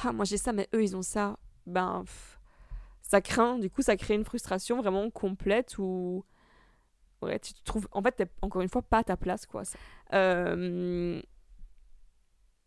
ah 0.01 0.13
moi 0.13 0.23
j'ai 0.23 0.37
ça 0.37 0.53
mais 0.53 0.69
eux 0.73 0.81
ils 0.81 0.95
ont 0.95 1.01
ça. 1.01 1.37
Ben 1.65 2.05
ça 3.01 3.19
craint. 3.19 3.59
Du 3.59 3.69
coup 3.69 3.81
ça 3.81 3.97
crée 3.97 4.13
une 4.13 4.23
frustration 4.23 4.77
vraiment 4.77 5.09
complète 5.09 5.77
où 5.77 6.23
ouais 7.21 7.37
tu 7.39 7.53
te 7.53 7.61
trouves 7.65 7.89
en 7.91 8.01
fait 8.01 8.13
t'es 8.13 8.27
encore 8.41 8.61
une 8.61 8.69
fois 8.69 8.81
pas 8.81 8.99
à 8.99 9.03
ta 9.03 9.17
place 9.17 9.45
quoi. 9.45 9.63
Euh... 10.13 11.21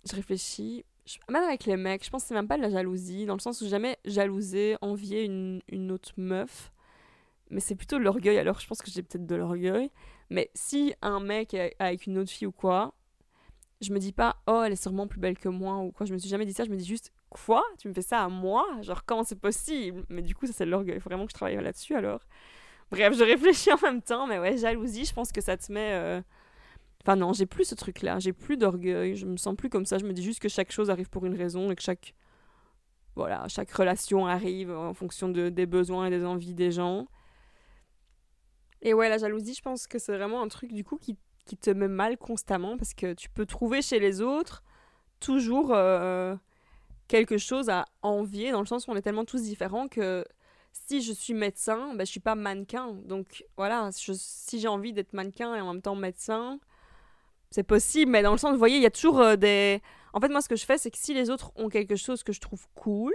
je 0.05 0.15
réfléchis. 0.15 0.85
Même 1.31 1.45
avec 1.45 1.65
les 1.65 1.79
mecs 1.79 2.05
je 2.05 2.11
pense 2.11 2.25
que 2.25 2.29
c'est 2.29 2.35
même 2.35 2.49
pas 2.49 2.59
de 2.59 2.63
la 2.63 2.71
jalousie 2.71 3.25
dans 3.25 3.35
le 3.35 3.41
sens 3.41 3.63
où 3.63 3.67
jamais 3.67 3.97
jalouser 4.05 4.77
envier 4.83 5.25
une, 5.25 5.63
une 5.69 5.91
autre 5.91 6.13
meuf. 6.19 6.71
Mais 7.49 7.61
c'est 7.61 7.77
plutôt 7.77 7.97
de 7.97 8.03
l'orgueil 8.05 8.37
alors 8.37 8.61
je 8.61 8.67
pense 8.67 8.83
que 8.83 8.91
j'ai 8.91 9.03
peut-être 9.03 9.25
de 9.25 9.37
l'orgueil 9.37 9.91
mais 10.33 10.51
si 10.55 10.95
un 11.03 11.21
mec 11.21 11.53
est 11.53 11.77
avec 11.79 12.07
une 12.07 12.19
autre 12.19 12.31
fille 12.31 12.47
ou 12.47 12.53
quoi, 12.53 12.95
je 13.83 13.93
me 13.93 13.99
dis 13.99 14.13
pas, 14.13 14.37
oh, 14.47 14.63
elle 14.65 14.73
est 14.73 14.83
sûrement 14.83 15.07
plus 15.07 15.21
belle 15.21 15.37
que 15.37 15.49
moi 15.49 15.77
ou 15.79 15.93
quoi. 15.93 16.07
Je 16.07 16.15
me 16.15 16.19
suis 16.19 16.31
jamais 16.31 16.47
dit 16.47 16.55
ça. 16.55 16.65
Je 16.65 16.71
me 16.71 16.77
dis 16.77 16.87
juste, 16.87 17.13
quoi? 17.29 17.65
Tu 17.79 17.89
me 17.89 17.93
fais 17.93 18.03
ça 18.03 18.25
à 18.25 18.29
moi? 18.29 18.65
Genre, 18.81 19.05
comment 19.05 19.25
c'est 19.25 19.39
possible? 19.39 20.05
Mais 20.09 20.23
du 20.23 20.35
coup, 20.35 20.47
ça, 20.47 20.53
c'est 20.55 20.65
l'orgueil. 20.65 20.97
Il 20.97 21.01
faut 21.01 21.11
vraiment 21.11 21.27
que 21.27 21.33
je 21.33 21.35
travaille 21.35 21.63
là-dessus 21.63 21.95
alors. 21.95 22.21
Bref, 22.91 23.15
je 23.17 23.25
réfléchis 23.25 23.73
en 23.73 23.79
même 23.83 24.01
temps. 24.01 24.27
Mais 24.27 24.39
ouais, 24.39 24.57
jalousie, 24.57 25.05
je 25.05 25.13
pense 25.13 25.33
que 25.33 25.41
ça 25.43 25.57
te 25.57 25.71
met. 25.71 25.93
Euh, 25.93 26.23
enfin, 27.03 27.17
non, 27.17 27.35
j'ai 27.35 27.47
plus 27.47 27.65
ce 27.65 27.75
truc-là. 27.75 28.19
J'ai 28.19 28.33
plus 28.33 28.57
d'orgueil. 28.57 29.17
Je 29.17 29.27
me 29.27 29.37
sens 29.37 29.55
plus 29.55 29.69
comme 29.69 29.85
ça. 29.85 29.99
Je 29.99 30.05
me 30.07 30.13
dis 30.13 30.23
juste 30.23 30.41
que 30.41 30.49
chaque 30.49 30.73
chose 30.73 30.89
arrive 30.89 31.11
pour 31.11 31.27
une 31.27 31.37
raison 31.37 31.71
et 31.71 31.77
que 31.77 31.83
chaque. 31.83 32.15
Voilà, 33.17 33.47
chaque 33.49 33.71
relation 33.71 34.27
arrive 34.27 34.71
en 34.71 34.95
fonction 34.95 35.29
de, 35.29 35.51
des 35.51 35.67
besoins 35.67 36.07
et 36.07 36.11
des 36.11 36.25
envies 36.25 36.55
des 36.55 36.71
gens. 36.71 37.09
Et 38.83 38.95
ouais, 38.95 39.09
la 39.09 39.19
jalousie, 39.19 39.55
je 39.55 39.63
pense 39.63 39.87
que 39.87 39.99
c'est 39.99 40.17
vraiment 40.17 40.43
un 40.43 40.49
truc 40.49 40.73
du 40.73 40.85
coup 40.85 40.99
qui, 40.99 41.17
qui, 41.47 41.57
te 41.57 41.71
met 41.71 41.89
mal 41.89 42.19
constamment 42.19 42.77
parce 42.77 42.95
que 42.95 43.15
tu 43.15 43.31
peux 43.31 43.47
trouver 43.47 43.81
chez 43.81 44.01
les 44.01 44.21
autres 44.21 44.63
toujours 45.21 45.73
euh, 45.73 46.35
quelque 47.07 47.39
chose 47.39 47.71
à 47.71 47.85
envier 48.03 48.51
dans 48.51 48.61
le 48.61 48.67
sens 48.67 48.87
où 48.87 48.91
on 48.91 48.97
est 48.97 49.03
tellement 49.03 49.25
tous 49.25 49.43
différents 49.43 49.87
que 49.87 50.25
si 50.73 51.01
je 51.01 51.13
suis 51.13 51.35
médecin, 51.35 51.95
ben, 51.95 52.05
je 52.05 52.11
suis 52.11 52.21
pas 52.21 52.35
mannequin. 52.35 52.93
Donc 53.05 53.45
voilà, 53.57 53.91
si 53.93 54.59
j'ai 54.59 54.69
envie 54.69 54.93
d'être 54.93 55.13
mannequin 55.13 55.55
et 55.55 55.61
en 55.61 55.73
même 55.73 55.83
temps 55.83 55.95
médecin, 55.95 56.59
c'est 57.51 57.63
possible, 57.63 58.11
mais 58.11 58.23
dans 58.23 58.33
le 58.33 58.39
sens, 58.39 58.53
vous 58.53 58.59
voyez, 58.59 58.77
il 58.77 58.83
y 58.83 58.87
a 58.87 58.91
toujours 58.91 59.21
euh, 59.21 59.37
des... 59.37 59.81
En 60.15 60.21
fait, 60.21 60.29
moi, 60.29 60.41
ce 60.41 60.49
que 60.49 60.57
je 60.57 60.65
fais, 60.65 60.79
c'est 60.79 60.91
que 60.91 60.99
si 60.99 61.15
les 61.15 61.31
autres 61.31 61.53
ont 61.57 61.69
quelque 61.69 61.97
chose 61.97 62.23
que 62.23 62.33
je 62.33 62.41
trouve 62.41 62.67
cool, 62.75 63.13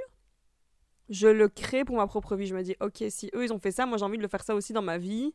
je 1.09 1.27
le 1.27 1.49
crée 1.49 1.83
pour 1.83 1.97
ma 1.97 2.07
propre 2.07 2.35
vie. 2.35 2.45
Je 2.45 2.55
me 2.55 2.63
dis, 2.63 2.75
ok, 2.79 3.03
si 3.09 3.29
eux, 3.35 3.43
ils 3.43 3.53
ont 3.53 3.59
fait 3.59 3.71
ça, 3.71 3.85
moi, 3.85 3.97
j'ai 3.97 4.05
envie 4.05 4.17
de 4.17 4.21
le 4.21 4.27
faire 4.27 4.43
ça 4.43 4.55
aussi 4.55 4.73
dans 4.73 4.81
ma 4.81 4.97
vie. 4.97 5.33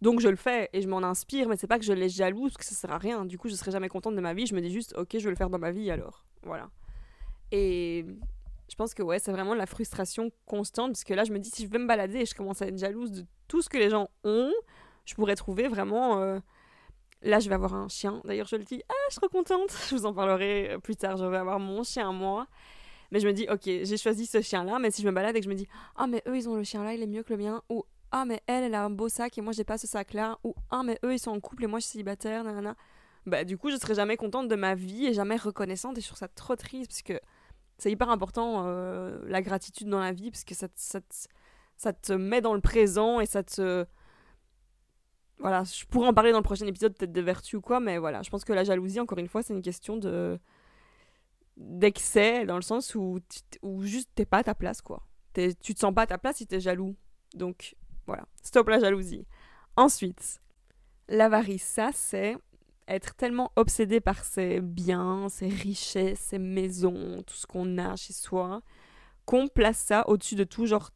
Donc 0.00 0.20
je 0.20 0.28
le 0.28 0.36
fais 0.36 0.68
et 0.72 0.80
je 0.80 0.88
m'en 0.88 1.02
inspire, 1.02 1.48
mais 1.48 1.56
c'est 1.56 1.66
pas 1.66 1.78
que 1.78 1.84
je 1.84 1.92
les 1.92 2.08
jalouse, 2.08 2.56
que 2.56 2.64
ça 2.64 2.74
sert 2.74 2.92
à 2.92 2.98
rien. 2.98 3.24
Du 3.24 3.38
coup, 3.38 3.48
je 3.48 3.54
serai 3.54 3.70
jamais 3.70 3.88
contente 3.88 4.14
de 4.14 4.20
ma 4.20 4.34
vie. 4.34 4.46
Je 4.46 4.54
me 4.54 4.60
dis 4.60 4.70
juste, 4.70 4.94
ok, 4.96 5.08
je 5.14 5.24
vais 5.24 5.30
le 5.30 5.36
faire 5.36 5.50
dans 5.50 5.58
ma 5.58 5.72
vie 5.72 5.90
alors. 5.90 6.24
Voilà. 6.42 6.70
Et 7.50 8.04
je 8.68 8.74
pense 8.76 8.94
que 8.94 9.02
ouais, 9.02 9.18
c'est 9.18 9.32
vraiment 9.32 9.54
la 9.54 9.66
frustration 9.66 10.30
constante, 10.46 10.92
parce 10.92 11.04
que 11.04 11.14
là, 11.14 11.24
je 11.24 11.32
me 11.32 11.38
dis, 11.38 11.50
si 11.50 11.64
je 11.64 11.70
vais 11.70 11.78
me 11.78 11.86
balader 11.86 12.20
et 12.20 12.26
je 12.26 12.34
commence 12.34 12.62
à 12.62 12.66
être 12.66 12.78
jalouse 12.78 13.10
de 13.10 13.26
tout 13.48 13.62
ce 13.62 13.68
que 13.68 13.78
les 13.78 13.90
gens 13.90 14.08
ont, 14.24 14.52
je 15.04 15.14
pourrais 15.14 15.36
trouver 15.36 15.68
vraiment 15.68 16.20
euh, 16.20 16.38
Là, 17.22 17.40
je 17.40 17.48
vais 17.48 17.54
avoir 17.56 17.74
un 17.74 17.88
chien. 17.88 18.20
D'ailleurs, 18.24 18.46
je 18.46 18.56
le 18.56 18.64
dis, 18.64 18.82
ah, 18.88 18.94
je 19.08 19.14
suis 19.14 19.20
trop 19.20 19.28
contente. 19.28 19.76
Je 19.90 19.96
vous 19.96 20.06
en 20.06 20.14
parlerai 20.14 20.76
plus 20.82 20.96
tard. 20.96 21.16
Je 21.16 21.24
vais 21.24 21.36
avoir 21.36 21.58
mon 21.58 21.82
chien, 21.82 22.12
moi. 22.12 22.46
Mais 23.10 23.20
je 23.20 23.26
me 23.26 23.32
dis, 23.32 23.46
ok, 23.50 23.62
j'ai 23.64 23.96
choisi 23.96 24.26
ce 24.26 24.42
chien-là, 24.42 24.78
mais 24.78 24.90
si 24.90 25.00
je 25.00 25.06
me 25.08 25.12
balade 25.12 25.34
et 25.34 25.40
que 25.40 25.44
je 25.44 25.48
me 25.48 25.54
dis, 25.54 25.66
ah, 25.96 26.06
mais 26.06 26.22
eux, 26.28 26.36
ils 26.36 26.46
ont 26.46 26.56
le 26.56 26.62
chien-là, 26.62 26.92
il 26.92 27.02
est 27.02 27.06
mieux 27.06 27.22
que 27.22 27.32
le 27.32 27.38
mien, 27.38 27.62
ou 27.70 27.86
ah, 28.10 28.24
mais 28.24 28.42
elle, 28.46 28.64
elle 28.64 28.74
a 28.74 28.84
un 28.84 28.90
beau 28.90 29.08
sac 29.08 29.36
et 29.38 29.40
moi, 29.40 29.52
j'ai 29.52 29.64
pas 29.64 29.78
ce 29.78 29.86
sac-là, 29.86 30.38
ou 30.44 30.54
ah, 30.70 30.82
mais 30.82 30.98
eux, 31.04 31.12
ils 31.12 31.18
sont 31.18 31.30
en 31.30 31.40
couple 31.40 31.64
et 31.64 31.66
moi, 31.66 31.78
je 31.78 31.84
suis 31.84 31.92
célibataire, 31.92 32.44
nanana. 32.44 32.74
Bah, 33.26 33.44
du 33.44 33.58
coup, 33.58 33.70
je 33.70 33.76
serai 33.76 33.94
jamais 33.94 34.16
contente 34.16 34.48
de 34.48 34.56
ma 34.56 34.74
vie 34.74 35.06
et 35.06 35.12
jamais 35.12 35.36
reconnaissante 35.36 35.98
et 35.98 36.00
je 36.00 36.06
trouve 36.06 36.18
ça 36.18 36.28
trop 36.28 36.56
triste 36.56 36.90
parce 36.90 37.02
que 37.02 37.20
c'est 37.78 37.92
hyper 37.92 38.10
important, 38.10 38.64
euh, 38.66 39.20
la 39.26 39.42
gratitude 39.42 39.88
dans 39.88 40.00
la 40.00 40.12
vie, 40.12 40.30
parce 40.30 40.44
que 40.44 40.54
ça, 40.54 40.66
ça, 40.74 41.92
te 41.92 42.12
met 42.12 42.40
dans 42.40 42.54
le 42.54 42.60
présent 42.60 43.20
et 43.20 43.26
ça 43.26 43.42
te. 43.42 43.86
Voilà, 45.38 45.62
je 45.64 45.84
pourrais 45.84 46.08
en 46.08 46.14
parler 46.14 46.32
dans 46.32 46.38
le 46.38 46.42
prochain 46.44 46.66
épisode, 46.66 46.96
peut-être 46.96 47.12
de 47.12 47.20
vertu 47.20 47.56
ou 47.56 47.60
quoi, 47.60 47.78
mais 47.78 47.98
voilà, 47.98 48.22
je 48.22 48.30
pense 48.30 48.44
que 48.44 48.52
la 48.52 48.64
jalousie, 48.64 48.98
encore 48.98 49.18
une 49.18 49.28
fois, 49.28 49.42
c'est 49.42 49.54
une 49.54 49.62
question 49.62 49.96
de 49.96 50.38
d'excès 51.56 52.46
dans 52.46 52.56
le 52.56 52.62
sens 52.62 52.94
où, 52.94 53.18
où 53.62 53.82
juste 53.82 54.10
t'es 54.14 54.24
pas 54.24 54.38
à 54.38 54.44
ta 54.44 54.54
place, 54.54 54.80
quoi. 54.80 55.02
tu 55.34 55.74
te 55.74 55.78
sens 55.78 55.94
pas 55.94 56.02
à 56.02 56.06
ta 56.06 56.18
place 56.18 56.36
si 56.36 56.46
t'es 56.46 56.60
jaloux. 56.60 56.96
Donc 57.34 57.76
voilà, 58.08 58.24
stop 58.42 58.68
la 58.68 58.80
jalousie. 58.80 59.26
Ensuite, 59.76 60.40
l'avarice, 61.08 61.62
ça 61.62 61.90
c'est 61.92 62.36
être 62.88 63.14
tellement 63.14 63.52
obsédé 63.54 64.00
par 64.00 64.24
ses 64.24 64.60
biens, 64.60 65.28
ses 65.28 65.48
richesses, 65.48 66.18
ses 66.18 66.38
maisons, 66.38 67.22
tout 67.26 67.34
ce 67.34 67.46
qu'on 67.46 67.78
a 67.78 67.94
chez 67.96 68.14
soi, 68.14 68.62
qu'on 69.26 69.46
place 69.46 69.78
ça 69.78 70.08
au-dessus 70.08 70.36
de 70.36 70.44
tout. 70.44 70.64
Genre, 70.64 70.90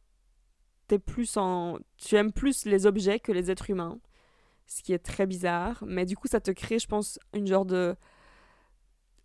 t'es 0.87 0.97
plus 0.99 1.37
en... 1.37 1.77
tu 1.97 2.15
aimes 2.15 2.33
plus 2.33 2.65
les 2.65 2.87
objets 2.87 3.19
que 3.19 3.31
les 3.31 3.51
êtres 3.51 3.69
humains, 3.69 3.99
ce 4.65 4.81
qui 4.81 4.91
est 4.91 4.99
très 4.99 5.27
bizarre. 5.27 5.83
Mais 5.85 6.05
du 6.05 6.17
coup, 6.17 6.27
ça 6.27 6.41
te 6.41 6.49
crée, 6.49 6.79
je 6.79 6.87
pense, 6.87 7.19
une 7.33 7.47
genre 7.47 7.65
de 7.65 7.95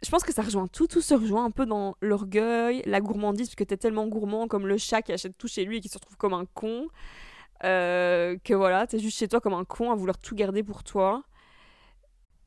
je 0.02 0.10
pense 0.10 0.22
que 0.22 0.32
ça 0.32 0.42
rejoint 0.42 0.68
tout, 0.68 0.86
tout 0.86 1.00
se 1.00 1.14
rejoint 1.14 1.44
un 1.44 1.50
peu 1.50 1.66
dans 1.66 1.96
l'orgueil, 2.00 2.82
la 2.86 3.00
gourmandise, 3.00 3.48
parce 3.48 3.56
que 3.56 3.64
t'es 3.64 3.76
tellement 3.76 4.06
gourmand 4.06 4.46
comme 4.46 4.66
le 4.66 4.78
chat 4.78 5.02
qui 5.02 5.12
achète 5.12 5.36
tout 5.36 5.48
chez 5.48 5.64
lui 5.64 5.78
et 5.78 5.80
qui 5.80 5.88
se 5.88 5.98
retrouve 5.98 6.16
comme 6.16 6.34
un 6.34 6.44
con, 6.54 6.86
euh, 7.64 8.36
que 8.44 8.54
voilà, 8.54 8.86
t'es 8.86 8.98
juste 8.98 9.18
chez 9.18 9.28
toi 9.28 9.40
comme 9.40 9.54
un 9.54 9.64
con 9.64 9.90
à 9.90 9.94
vouloir 9.94 10.18
tout 10.18 10.34
garder 10.34 10.62
pour 10.62 10.84
toi. 10.84 11.24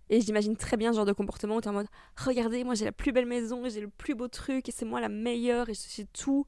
Et 0.10 0.20
j'imagine 0.20 0.58
très 0.58 0.76
bien 0.76 0.92
ce 0.92 0.98
genre 0.98 1.06
de 1.06 1.14
comportement 1.14 1.56
où 1.56 1.62
t'es 1.62 1.70
en 1.70 1.74
mode 1.74 1.88
Regardez, 2.18 2.64
moi 2.64 2.76
j'ai 2.76 2.86
la 2.86 2.92
plus 2.92 3.14
belle 3.14 3.26
maison, 3.26 3.68
j'ai 3.70 3.82
le 3.82 3.90
plus 3.90 4.14
beau 4.14 4.28
truc, 4.28 4.68
et 4.68 4.72
c'est 4.72 4.86
moi 4.86 5.00
la 5.00 5.10
meilleure, 5.10 5.70
et 5.70 5.74
je 5.74 6.04
tout. 6.14 6.46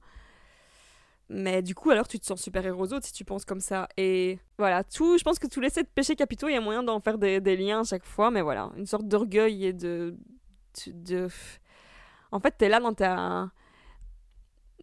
Mais 1.29 1.61
du 1.61 1.73
coup, 1.73 1.89
alors 1.89 2.07
tu 2.07 2.19
te 2.19 2.25
sens 2.25 2.41
super 2.41 2.65
héros 2.65 2.91
autres 2.93 3.05
si 3.05 3.13
tu 3.13 3.23
penses 3.23 3.45
comme 3.45 3.61
ça. 3.61 3.87
Et 3.97 4.39
voilà, 4.57 4.83
tout, 4.83 5.17
je 5.17 5.23
pense 5.23 5.39
que 5.39 5.47
tous 5.47 5.61
les 5.61 5.69
sept 5.69 5.89
péchés 5.95 6.15
capitaux, 6.15 6.49
il 6.49 6.53
y 6.53 6.57
a 6.57 6.61
moyen 6.61 6.83
d'en 6.83 6.99
faire 6.99 7.17
des, 7.17 7.39
liens 7.55 7.81
à 7.81 7.83
chaque 7.85 8.05
fois, 8.05 8.31
mais 8.31 8.41
voilà, 8.41 8.69
une 8.77 8.85
sorte 8.85 9.07
d'orgueil 9.07 9.65
et 9.65 9.73
de, 9.73 10.17
de... 10.87 11.27
En 12.31 12.39
fait, 12.39 12.51
t'es 12.57 12.69
là 12.69 12.79
dans 12.79 12.93
ta... 12.93 13.49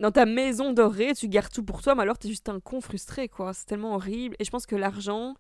Dans 0.01 0.11
ta 0.11 0.27
maison 0.27 0.73
dorée, 0.73 1.15
tu 1.15 1.29
gardes 1.29 1.53
tout 1.53 1.63
pour 1.63 1.83
toi, 1.83 1.95
mais 1.95 2.03
alors 2.03 2.19
t'es 2.19 2.29
juste 2.29 2.49
un 2.49 2.59
con 2.59 2.81
frustré, 2.81 3.29
quoi. 3.29 3.53
C'est 3.53 3.67
tellement 3.67 3.95
horrible. 3.95 4.35
Et 4.39 4.45
je 4.45 4.51
pense 4.51 4.67
que 4.67 4.75
l'argent 4.75 5.37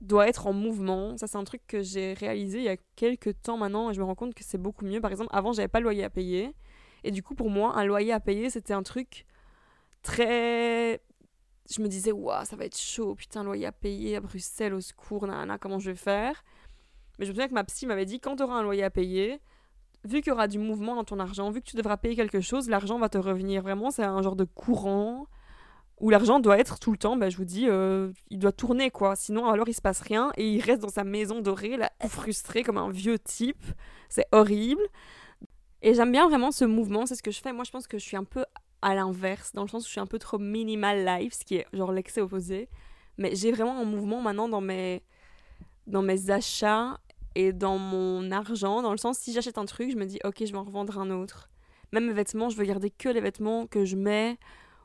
doit 0.00 0.28
être 0.28 0.46
en 0.46 0.52
mouvement. 0.52 1.16
Ça, 1.16 1.26
c'est 1.26 1.38
un 1.38 1.44
truc 1.44 1.62
que 1.66 1.82
j'ai 1.82 2.14
réalisé 2.14 2.58
il 2.58 2.64
y 2.64 2.68
a 2.68 2.76
quelques 2.94 3.42
temps 3.42 3.58
maintenant, 3.58 3.90
et 3.90 3.94
je 3.94 4.00
me 4.00 4.04
rends 4.04 4.14
compte 4.14 4.34
que 4.34 4.44
c'est 4.44 4.58
beaucoup 4.58 4.84
mieux. 4.84 5.00
Par 5.00 5.10
exemple, 5.10 5.30
avant, 5.32 5.52
j'avais 5.52 5.68
pas 5.68 5.80
le 5.80 5.84
loyer 5.84 6.04
à 6.04 6.10
payer. 6.10 6.54
Et 7.04 7.10
du 7.10 7.22
coup, 7.22 7.34
pour 7.34 7.50
moi, 7.50 7.76
un 7.76 7.84
loyer 7.84 8.12
à 8.12 8.20
payer, 8.20 8.48
c'était 8.48 8.74
un 8.74 8.82
truc 8.82 9.26
très 10.02 11.00
je 11.70 11.82
me 11.82 11.88
disais, 11.88 12.12
waouh, 12.12 12.44
ça 12.44 12.56
va 12.56 12.64
être 12.64 12.78
chaud, 12.78 13.14
putain, 13.14 13.44
loyer 13.44 13.66
à 13.66 13.72
payer 13.72 14.16
à 14.16 14.20
Bruxelles, 14.20 14.72
au 14.72 14.80
secours, 14.80 15.26
nanana, 15.26 15.58
comment 15.58 15.78
je 15.78 15.90
vais 15.90 15.96
faire? 15.96 16.42
Mais 17.18 17.26
je 17.26 17.30
me 17.30 17.34
souviens 17.34 17.48
que 17.48 17.54
ma 17.54 17.64
psy 17.64 17.86
m'avait 17.86 18.06
dit 18.06 18.20
quand 18.20 18.36
tu 18.36 18.42
auras 18.42 18.54
un 18.54 18.62
loyer 18.62 18.84
à 18.84 18.90
payer, 18.90 19.40
vu 20.08 20.20
qu'il 20.20 20.30
y 20.30 20.32
aura 20.32 20.48
du 20.48 20.58
mouvement 20.58 20.94
dans 20.96 21.04
ton 21.04 21.18
argent, 21.18 21.50
vu 21.50 21.60
que 21.60 21.66
tu 21.68 21.76
devras 21.76 21.96
payer 21.96 22.16
quelque 22.16 22.40
chose, 22.40 22.68
l'argent 22.68 22.98
va 22.98 23.08
te 23.08 23.18
revenir. 23.18 23.62
Vraiment, 23.62 23.90
c'est 23.90 24.04
un 24.04 24.22
genre 24.22 24.36
de 24.36 24.44
courant 24.44 25.26
où 26.00 26.10
l'argent 26.10 26.38
doit 26.38 26.58
être 26.58 26.78
tout 26.78 26.92
le 26.92 26.98
temps, 26.98 27.16
ben, 27.16 27.28
je 27.28 27.36
vous 27.36 27.44
dis, 27.44 27.66
euh, 27.68 28.12
il 28.30 28.38
doit 28.38 28.52
tourner 28.52 28.90
quoi. 28.90 29.16
Sinon, 29.16 29.48
alors 29.48 29.68
il 29.68 29.74
se 29.74 29.80
passe 29.80 30.00
rien 30.00 30.30
et 30.36 30.48
il 30.48 30.60
reste 30.60 30.82
dans 30.82 30.88
sa 30.88 31.04
maison 31.04 31.40
dorée, 31.40 31.76
là, 31.76 31.90
frustré 32.08 32.62
comme 32.62 32.78
un 32.78 32.90
vieux 32.90 33.18
type. 33.18 33.64
C'est 34.08 34.26
horrible. 34.32 34.82
Et 35.82 35.94
j'aime 35.94 36.12
bien 36.12 36.28
vraiment 36.28 36.50
ce 36.50 36.64
mouvement, 36.64 37.06
c'est 37.06 37.14
ce 37.14 37.22
que 37.22 37.30
je 37.30 37.40
fais. 37.40 37.52
Moi, 37.52 37.64
je 37.64 37.70
pense 37.70 37.86
que 37.86 37.98
je 37.98 38.04
suis 38.04 38.16
un 38.16 38.24
peu 38.24 38.44
à 38.80 38.94
l'inverse, 38.94 39.52
dans 39.54 39.62
le 39.62 39.68
sens 39.68 39.84
où 39.84 39.86
je 39.86 39.92
suis 39.92 40.00
un 40.00 40.06
peu 40.06 40.18
trop 40.18 40.38
minimal 40.38 41.04
life, 41.04 41.34
ce 41.34 41.44
qui 41.44 41.56
est 41.56 41.66
genre 41.72 41.92
l'excès 41.92 42.20
opposé. 42.20 42.68
Mais 43.16 43.34
j'ai 43.34 43.50
vraiment 43.50 43.78
un 43.80 43.84
mouvement 43.84 44.20
maintenant 44.20 44.48
dans 44.48 44.60
mes, 44.60 45.02
dans 45.88 46.02
mes 46.02 46.30
achats 46.30 46.98
et 47.34 47.52
dans 47.52 47.78
mon 47.78 48.30
argent, 48.30 48.82
dans 48.82 48.92
le 48.92 48.98
sens 48.98 49.18
si 49.18 49.32
j'achète 49.32 49.58
un 49.58 49.64
truc, 49.64 49.90
je 49.90 49.96
me 49.96 50.06
dis 50.06 50.18
ok, 50.24 50.36
je 50.40 50.52
vais 50.52 50.58
en 50.58 50.64
revendre 50.64 50.98
un 50.98 51.10
autre. 51.10 51.48
Même 51.92 52.06
mes 52.06 52.12
vêtements, 52.12 52.48
je 52.48 52.56
veux 52.56 52.64
garder 52.64 52.90
que 52.90 53.08
les 53.08 53.20
vêtements 53.20 53.66
que 53.66 53.84
je 53.84 53.96
mets 53.96 54.38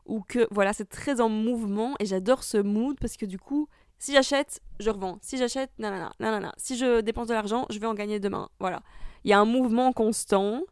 ou 0.06 0.22
que 0.22 0.48
voilà, 0.52 0.74
c'est 0.74 0.88
très 0.88 1.22
en 1.22 1.30
mouvement 1.30 1.96
et 2.00 2.06
j'adore 2.06 2.44
ce 2.44 2.58
mood 2.58 2.98
parce 3.00 3.18
que 3.18 3.26
du 3.26 3.40
coup, 3.40 3.68
si 4.00 4.14
j'achète, 4.14 4.62
je 4.80 4.90
revends. 4.90 5.18
Si 5.22 5.38
j'achète, 5.38 5.72
nanana, 5.80 6.12
nanana. 6.20 6.54
Si 6.58 6.78
je 6.78 7.02
dépense 7.02 7.28
de 7.28 7.34
l'argent, 7.34 7.66
je 7.70 7.80
vais 7.80 7.88
en 7.88 7.94
gagner 7.94 8.20
demain. 8.20 8.50
Voilà. 8.60 8.82
Il 9.24 9.32
y 9.32 9.34
a 9.34 9.40
un 9.40 9.46
mouvement 9.46 9.94
constant 9.94 10.64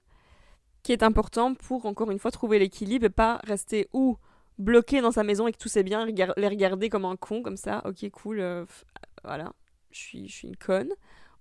qui 0.84 0.91
est 0.91 1.03
important 1.03 1.53
pour 1.53 1.86
encore 1.86 2.12
une 2.12 2.19
fois 2.19 2.31
trouver 2.31 2.60
l'équilibre 2.60 3.05
et 3.05 3.10
pas 3.10 3.39
rester 3.43 3.88
ou 3.93 4.17
bloqué 4.57 5.01
dans 5.01 5.12
sa 5.12 5.23
maison 5.23 5.47
et 5.47 5.53
que 5.53 5.57
tout 5.57 5.69
c'est 5.69 5.84
bien, 5.84 6.05
les 6.05 6.47
regarder 6.47 6.89
comme 6.89 7.05
un 7.05 7.15
con 7.15 7.41
comme 7.41 7.57
ça. 7.57 7.81
Ok, 7.86 8.10
cool. 8.12 8.39
Euh, 8.39 8.65
voilà. 9.23 9.53
Je 9.91 9.99
suis, 9.99 10.27
je 10.27 10.34
suis 10.34 10.47
une 10.47 10.57
conne 10.57 10.93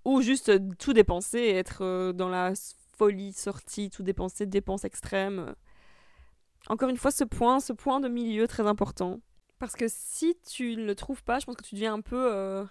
ou 0.05 0.23
juste 0.23 0.51
euh, 0.51 0.59
tout 0.79 0.93
dépenser 0.93 1.41
être 1.49 1.83
euh, 1.83 2.13
dans 2.13 2.29
la 2.29 2.53
folie 2.97 3.33
sortie, 3.33 3.91
tout 3.91 4.03
dépenser, 4.03 4.47
dépenses 4.47 4.85
extrêmes. 4.85 5.55
Encore 6.69 6.89
une 6.89 6.97
fois, 6.97 7.11
ce 7.11 7.25
point, 7.25 7.61
ce 7.61 7.73
point 7.73 8.01
de 8.01 8.09
milieu 8.09 8.47
très 8.47 8.67
important. 8.67 9.21
Parce 9.59 9.77
que 9.77 9.87
si 9.89 10.37
tu 10.47 10.77
ne 10.77 10.85
le 10.85 10.95
trouves 10.95 11.23
pas, 11.23 11.39
je 11.39 11.47
pense 11.47 11.57
que 11.57 11.63
tu 11.63 11.75
deviens 11.75 11.95
un 11.95 12.01
peu 12.01 12.33
euh, 12.33 12.65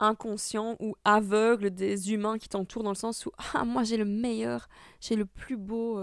inconscient 0.00 0.76
ou 0.80 0.94
aveugle 1.04 1.70
des 1.70 2.12
humains 2.12 2.38
qui 2.38 2.48
t'entourent 2.48 2.82
dans 2.82 2.90
le 2.90 2.96
sens 2.96 3.26
où 3.26 3.32
ah 3.54 3.64
moi 3.64 3.84
j'ai 3.84 3.96
le 3.96 4.04
meilleur, 4.04 4.68
j'ai 5.00 5.16
le 5.16 5.26
plus 5.26 5.56
beau 5.56 5.98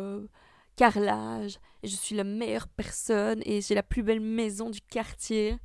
carrelage, 0.76 1.60
et 1.84 1.88
je 1.88 1.96
suis 1.96 2.16
la 2.16 2.24
meilleure 2.24 2.68
personne 2.68 3.42
et 3.46 3.62
j'ai 3.62 3.76
la 3.76 3.84
plus 3.84 4.04
belle 4.04 4.20
maison 4.20 4.70
du 4.70 4.82
quartier. 4.82 5.58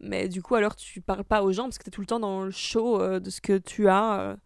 Mais 0.00 0.28
du 0.28 0.42
coup, 0.42 0.54
alors 0.54 0.76
tu 0.76 1.00
parles 1.00 1.24
pas 1.24 1.42
aux 1.42 1.52
gens 1.52 1.64
parce 1.64 1.78
que 1.78 1.84
tu 1.84 1.88
es 1.88 1.92
tout 1.92 2.00
le 2.00 2.06
temps 2.06 2.20
dans 2.20 2.44
le 2.44 2.50
show 2.50 3.00
euh, 3.00 3.20
de 3.20 3.30
ce 3.30 3.40
que 3.40 3.58
tu 3.58 3.88
as. 3.88 4.20
Euh. 4.20 4.36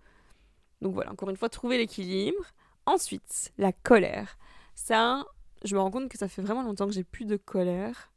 Donc 0.80 0.94
voilà, 0.94 1.12
encore 1.12 1.30
une 1.30 1.36
fois, 1.36 1.48
trouver 1.48 1.78
l'équilibre. 1.78 2.44
Ensuite, 2.86 3.52
la 3.58 3.72
colère. 3.72 4.38
Ça, 4.74 5.24
je 5.64 5.74
me 5.74 5.80
rends 5.80 5.90
compte 5.90 6.08
que 6.08 6.18
ça 6.18 6.28
fait 6.28 6.42
vraiment 6.42 6.62
longtemps 6.62 6.86
que 6.86 6.92
j'ai 6.92 7.04
plus 7.04 7.26
de 7.26 7.36
colère. 7.36 8.10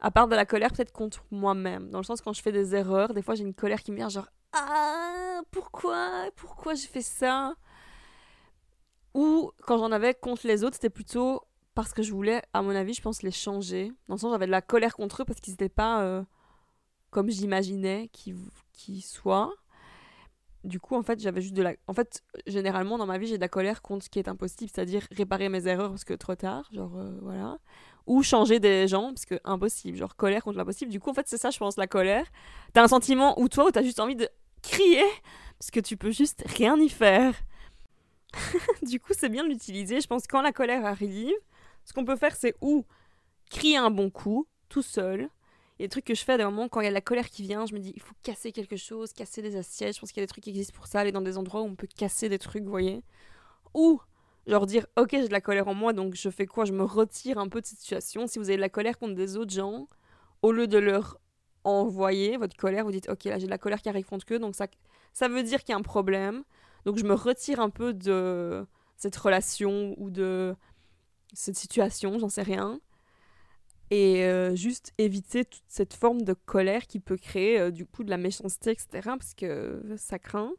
À 0.00 0.10
part 0.10 0.28
de 0.28 0.34
la 0.34 0.46
colère 0.46 0.72
peut-être 0.72 0.92
contre 0.92 1.24
moi-même. 1.30 1.90
Dans 1.90 1.98
le 1.98 2.04
sens 2.04 2.20
quand 2.20 2.32
je 2.32 2.40
fais 2.40 2.52
des 2.52 2.74
erreurs, 2.74 3.14
des 3.14 3.22
fois 3.22 3.34
j'ai 3.34 3.42
une 3.42 3.54
colère 3.54 3.82
qui 3.82 3.90
me 3.90 3.96
vient 3.96 4.08
genre 4.08 4.28
Ah, 4.52 5.40
pourquoi 5.50 6.30
Pourquoi 6.36 6.74
j'ai 6.74 6.86
fait 6.86 7.02
ça? 7.02 7.54
Ou 9.14 9.50
quand 9.66 9.78
j'en 9.78 9.90
avais 9.90 10.14
contre 10.14 10.46
les 10.46 10.62
autres, 10.64 10.74
c'était 10.74 10.90
plutôt 10.90 11.42
parce 11.74 11.92
que 11.92 12.02
je 12.02 12.12
voulais, 12.12 12.42
à 12.52 12.62
mon 12.62 12.70
avis, 12.70 12.94
je 12.94 13.02
pense 13.02 13.22
les 13.22 13.30
changer. 13.30 13.92
Dans 14.08 14.14
le 14.14 14.20
sens 14.20 14.32
j'avais 14.32 14.46
de 14.46 14.50
la 14.52 14.62
colère 14.62 14.96
contre 14.96 15.22
eux 15.22 15.24
parce 15.24 15.40
qu'ils 15.40 15.52
n'étaient 15.52 15.68
pas... 15.68 16.02
Euh, 16.02 16.22
comme 17.10 17.30
j'imaginais 17.30 18.08
qu'il 18.12 18.36
qu 18.72 19.00
soit. 19.00 19.52
Du 20.64 20.80
coup, 20.80 20.96
en 20.96 21.02
fait, 21.02 21.20
j'avais 21.20 21.40
juste 21.40 21.54
de 21.54 21.62
la. 21.62 21.74
En 21.86 21.94
fait, 21.94 22.22
généralement, 22.46 22.98
dans 22.98 23.06
ma 23.06 23.18
vie, 23.18 23.26
j'ai 23.26 23.36
de 23.36 23.40
la 23.40 23.48
colère 23.48 23.80
contre 23.80 24.04
ce 24.04 24.10
qui 24.10 24.18
est 24.18 24.28
impossible, 24.28 24.70
c'est-à-dire 24.74 25.06
réparer 25.12 25.48
mes 25.48 25.66
erreurs 25.68 25.90
parce 25.90 26.04
que 26.04 26.14
trop 26.14 26.34
tard, 26.34 26.68
genre, 26.72 26.96
euh, 26.96 27.18
voilà. 27.22 27.58
Ou 28.06 28.22
changer 28.22 28.58
des 28.58 28.88
gens 28.88 29.08
parce 29.08 29.26
que 29.26 29.38
impossible, 29.44 29.98
genre 29.98 30.16
colère 30.16 30.42
contre 30.42 30.58
l'impossible. 30.58 30.90
Du 30.90 30.98
coup, 30.98 31.10
en 31.10 31.14
fait, 31.14 31.28
c'est 31.28 31.38
ça, 31.38 31.50
je 31.50 31.58
pense, 31.58 31.76
la 31.76 31.86
colère. 31.86 32.26
T'as 32.72 32.82
un 32.82 32.88
sentiment 32.88 33.38
où 33.40 33.48
toi, 33.48 33.66
où 33.66 33.70
t'as 33.70 33.82
juste 33.82 34.00
envie 34.00 34.16
de 34.16 34.28
crier 34.62 35.04
parce 35.58 35.70
que 35.70 35.80
tu 35.80 35.96
peux 35.96 36.10
juste 36.10 36.44
rien 36.46 36.76
y 36.78 36.88
faire. 36.88 37.34
du 38.82 39.00
coup, 39.00 39.12
c'est 39.16 39.28
bien 39.28 39.44
de 39.44 39.48
l'utiliser. 39.48 40.00
Je 40.00 40.06
pense 40.06 40.26
quand 40.26 40.42
la 40.42 40.52
colère 40.52 40.84
arrive, 40.84 41.34
ce 41.84 41.92
qu'on 41.92 42.04
peut 42.04 42.16
faire, 42.16 42.34
c'est 42.36 42.54
ou 42.60 42.84
crier 43.50 43.76
un 43.76 43.90
bon 43.90 44.10
coup, 44.10 44.46
tout 44.68 44.82
seul, 44.82 45.28
il 45.78 45.82
y 45.82 45.84
a 45.84 45.86
des 45.86 45.90
trucs 45.90 46.04
que 46.04 46.14
je 46.14 46.24
fais 46.24 46.32
à 46.32 46.38
des 46.38 46.44
moments 46.44 46.68
quand 46.68 46.80
il 46.80 46.84
y 46.84 46.88
a 46.88 46.90
la 46.90 47.00
colère 47.00 47.30
qui 47.30 47.42
vient, 47.42 47.64
je 47.64 47.72
me 47.72 47.78
dis 47.78 47.92
il 47.94 48.02
faut 48.02 48.14
casser 48.24 48.50
quelque 48.50 48.76
chose, 48.76 49.12
casser 49.12 49.42
des 49.42 49.54
assiettes. 49.56 49.94
Je 49.94 50.00
pense 50.00 50.10
qu'il 50.10 50.20
y 50.20 50.24
a 50.24 50.26
des 50.26 50.30
trucs 50.30 50.42
qui 50.42 50.50
existent 50.50 50.74
pour 50.74 50.88
ça, 50.88 51.00
aller 51.00 51.12
dans 51.12 51.20
des 51.20 51.38
endroits 51.38 51.62
où 51.62 51.66
on 51.66 51.76
peut 51.76 51.86
casser 51.86 52.28
des 52.28 52.38
trucs, 52.38 52.64
vous 52.64 52.70
voyez. 52.70 53.04
Ou 53.74 54.00
genre 54.46 54.66
dire 54.66 54.86
ok 54.96 55.10
j'ai 55.12 55.28
de 55.28 55.32
la 55.32 55.40
colère 55.40 55.68
en 55.68 55.74
moi 55.74 55.92
donc 55.92 56.14
je 56.14 56.30
fais 56.30 56.46
quoi? 56.46 56.64
Je 56.64 56.72
me 56.72 56.82
retire 56.82 57.38
un 57.38 57.48
peu 57.48 57.60
de 57.60 57.66
cette 57.66 57.78
situation. 57.78 58.26
Si 58.26 58.38
vous 58.40 58.48
avez 58.48 58.56
de 58.56 58.60
la 58.60 58.68
colère 58.68 58.98
contre 58.98 59.14
des 59.14 59.36
autres 59.36 59.52
gens, 59.52 59.86
au 60.42 60.50
lieu 60.50 60.66
de 60.66 60.78
leur 60.78 61.18
envoyer 61.62 62.36
votre 62.38 62.56
colère, 62.56 62.84
vous 62.84 62.92
dites 62.92 63.08
ok 63.08 63.24
là 63.24 63.38
j'ai 63.38 63.46
de 63.46 63.50
la 63.50 63.58
colère 63.58 63.80
qui 63.80 63.88
arrive 63.88 64.06
contre 64.06 64.26
eux 64.32 64.38
donc 64.40 64.56
ça, 64.56 64.66
ça 65.12 65.28
veut 65.28 65.42
dire 65.44 65.60
qu'il 65.60 65.72
y 65.72 65.74
a 65.74 65.78
un 65.78 65.82
problème. 65.82 66.42
Donc 66.86 66.98
je 66.98 67.04
me 67.04 67.14
retire 67.14 67.60
un 67.60 67.70
peu 67.70 67.92
de 67.92 68.66
cette 68.96 69.16
relation 69.16 69.94
ou 69.98 70.10
de 70.10 70.56
cette 71.34 71.56
situation, 71.56 72.18
j'en 72.18 72.28
sais 72.28 72.42
rien 72.42 72.80
et 73.90 74.24
euh, 74.24 74.54
juste 74.54 74.92
éviter 74.98 75.44
toute 75.44 75.62
cette 75.68 75.94
forme 75.94 76.22
de 76.22 76.34
colère 76.34 76.86
qui 76.86 77.00
peut 77.00 77.16
créer 77.16 77.58
euh, 77.58 77.70
du 77.70 77.86
coup 77.86 78.04
de 78.04 78.10
la 78.10 78.18
méchanceté, 78.18 78.70
etc. 78.70 78.88
Parce 79.02 79.34
que 79.34 79.82
ça 79.96 80.18
craint. 80.18 80.52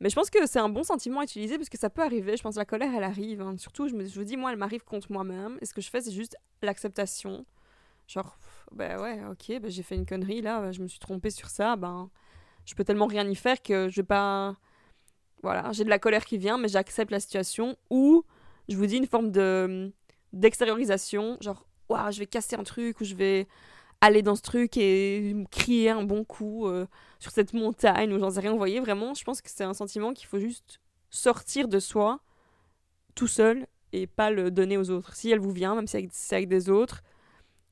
Mais 0.00 0.08
je 0.08 0.14
pense 0.14 0.30
que 0.30 0.46
c'est 0.46 0.58
un 0.58 0.68
bon 0.68 0.82
sentiment 0.82 1.20
à 1.20 1.24
utiliser 1.24 1.56
parce 1.58 1.68
que 1.68 1.78
ça 1.78 1.90
peut 1.90 2.02
arriver. 2.02 2.36
Je 2.36 2.42
pense 2.42 2.54
que 2.54 2.60
la 2.60 2.64
colère, 2.64 2.92
elle 2.96 3.04
arrive. 3.04 3.40
Hein. 3.40 3.56
Surtout, 3.58 3.88
je 3.88 3.94
me, 3.94 4.04
je 4.04 4.22
dis, 4.22 4.36
moi, 4.36 4.50
elle 4.50 4.58
m'arrive 4.58 4.84
contre 4.84 5.12
moi-même. 5.12 5.58
Et 5.60 5.66
ce 5.66 5.74
que 5.74 5.80
je 5.80 5.90
fais, 5.90 6.00
c'est 6.00 6.12
juste 6.12 6.36
l'acceptation. 6.60 7.44
Genre, 8.08 8.36
ben 8.72 9.00
ouais, 9.00 9.20
ok, 9.30 9.60
ben 9.60 9.70
j'ai 9.70 9.82
fait 9.82 9.94
une 9.94 10.06
connerie 10.06 10.42
là, 10.42 10.72
je 10.72 10.82
me 10.82 10.88
suis 10.88 10.98
trompée 10.98 11.30
sur 11.30 11.48
ça, 11.48 11.76
ben 11.76 12.10
je 12.64 12.74
peux 12.74 12.84
tellement 12.84 13.06
rien 13.06 13.26
y 13.28 13.34
faire 13.34 13.62
que 13.62 13.88
je 13.88 13.96
vais 13.96 14.06
pas. 14.06 14.56
Voilà, 15.42 15.72
j'ai 15.72 15.84
de 15.84 15.88
la 15.88 15.98
colère 15.98 16.24
qui 16.24 16.38
vient, 16.38 16.58
mais 16.58 16.68
j'accepte 16.68 17.10
la 17.10 17.20
situation. 17.20 17.76
Ou, 17.90 18.24
je 18.68 18.76
vous 18.76 18.86
dis, 18.86 18.96
une 18.96 19.06
forme 19.06 19.30
de 19.30 19.92
d'extériorisation. 20.32 21.36
Genre, 21.40 21.66
je 22.10 22.18
vais 22.18 22.26
casser 22.26 22.56
un 22.56 22.64
truc 22.64 23.00
ou 23.00 23.04
je 23.04 23.14
vais 23.14 23.46
aller 24.00 24.22
dans 24.22 24.34
ce 24.34 24.42
truc 24.42 24.76
et 24.76 25.34
crier 25.50 25.90
un 25.90 26.02
bon 26.02 26.24
coup 26.24 26.66
euh, 26.66 26.86
sur 27.20 27.30
cette 27.30 27.52
montagne 27.52 28.12
ou 28.12 28.18
j'en 28.18 28.30
sais 28.30 28.40
rien. 28.40 28.50
Vous 28.50 28.58
voyez, 28.58 28.80
vraiment, 28.80 29.14
je 29.14 29.24
pense 29.24 29.40
que 29.40 29.48
c'est 29.48 29.64
un 29.64 29.74
sentiment 29.74 30.12
qu'il 30.12 30.26
faut 30.26 30.40
juste 30.40 30.80
sortir 31.10 31.68
de 31.68 31.78
soi 31.78 32.20
tout 33.14 33.28
seul 33.28 33.66
et 33.92 34.06
pas 34.06 34.30
le 34.30 34.50
donner 34.50 34.76
aux 34.76 34.90
autres. 34.90 35.14
Si 35.14 35.30
elle 35.30 35.38
vous 35.38 35.52
vient, 35.52 35.74
même 35.74 35.86
si 35.86 36.08
c'est 36.10 36.36
avec 36.36 36.48
des 36.48 36.68
autres, 36.68 37.02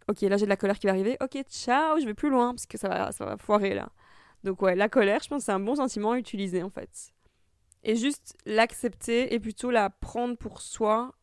ok, 0.08 0.20
là 0.22 0.36
j'ai 0.36 0.44
de 0.44 0.50
la 0.50 0.56
colère 0.56 0.78
qui 0.78 0.86
va 0.86 0.92
arriver, 0.92 1.16
ok, 1.20 1.42
ciao, 1.50 1.98
je 1.98 2.06
vais 2.06 2.14
plus 2.14 2.30
loin 2.30 2.50
parce 2.50 2.66
que 2.66 2.78
ça 2.78 2.88
va, 2.88 3.12
ça 3.12 3.24
va 3.24 3.36
foirer 3.36 3.74
là. 3.74 3.90
Donc 4.44 4.62
ouais, 4.62 4.76
la 4.76 4.88
colère, 4.88 5.20
je 5.22 5.28
pense 5.28 5.44
c'est 5.44 5.52
un 5.52 5.60
bon 5.60 5.76
sentiment 5.76 6.12
à 6.12 6.18
utiliser 6.18 6.62
en 6.62 6.70
fait. 6.70 7.12
Et 7.82 7.96
juste 7.96 8.36
l'accepter 8.44 9.34
et 9.34 9.40
plutôt 9.40 9.70
la 9.70 9.90
prendre 9.90 10.36
pour 10.36 10.60
soi 10.60 11.14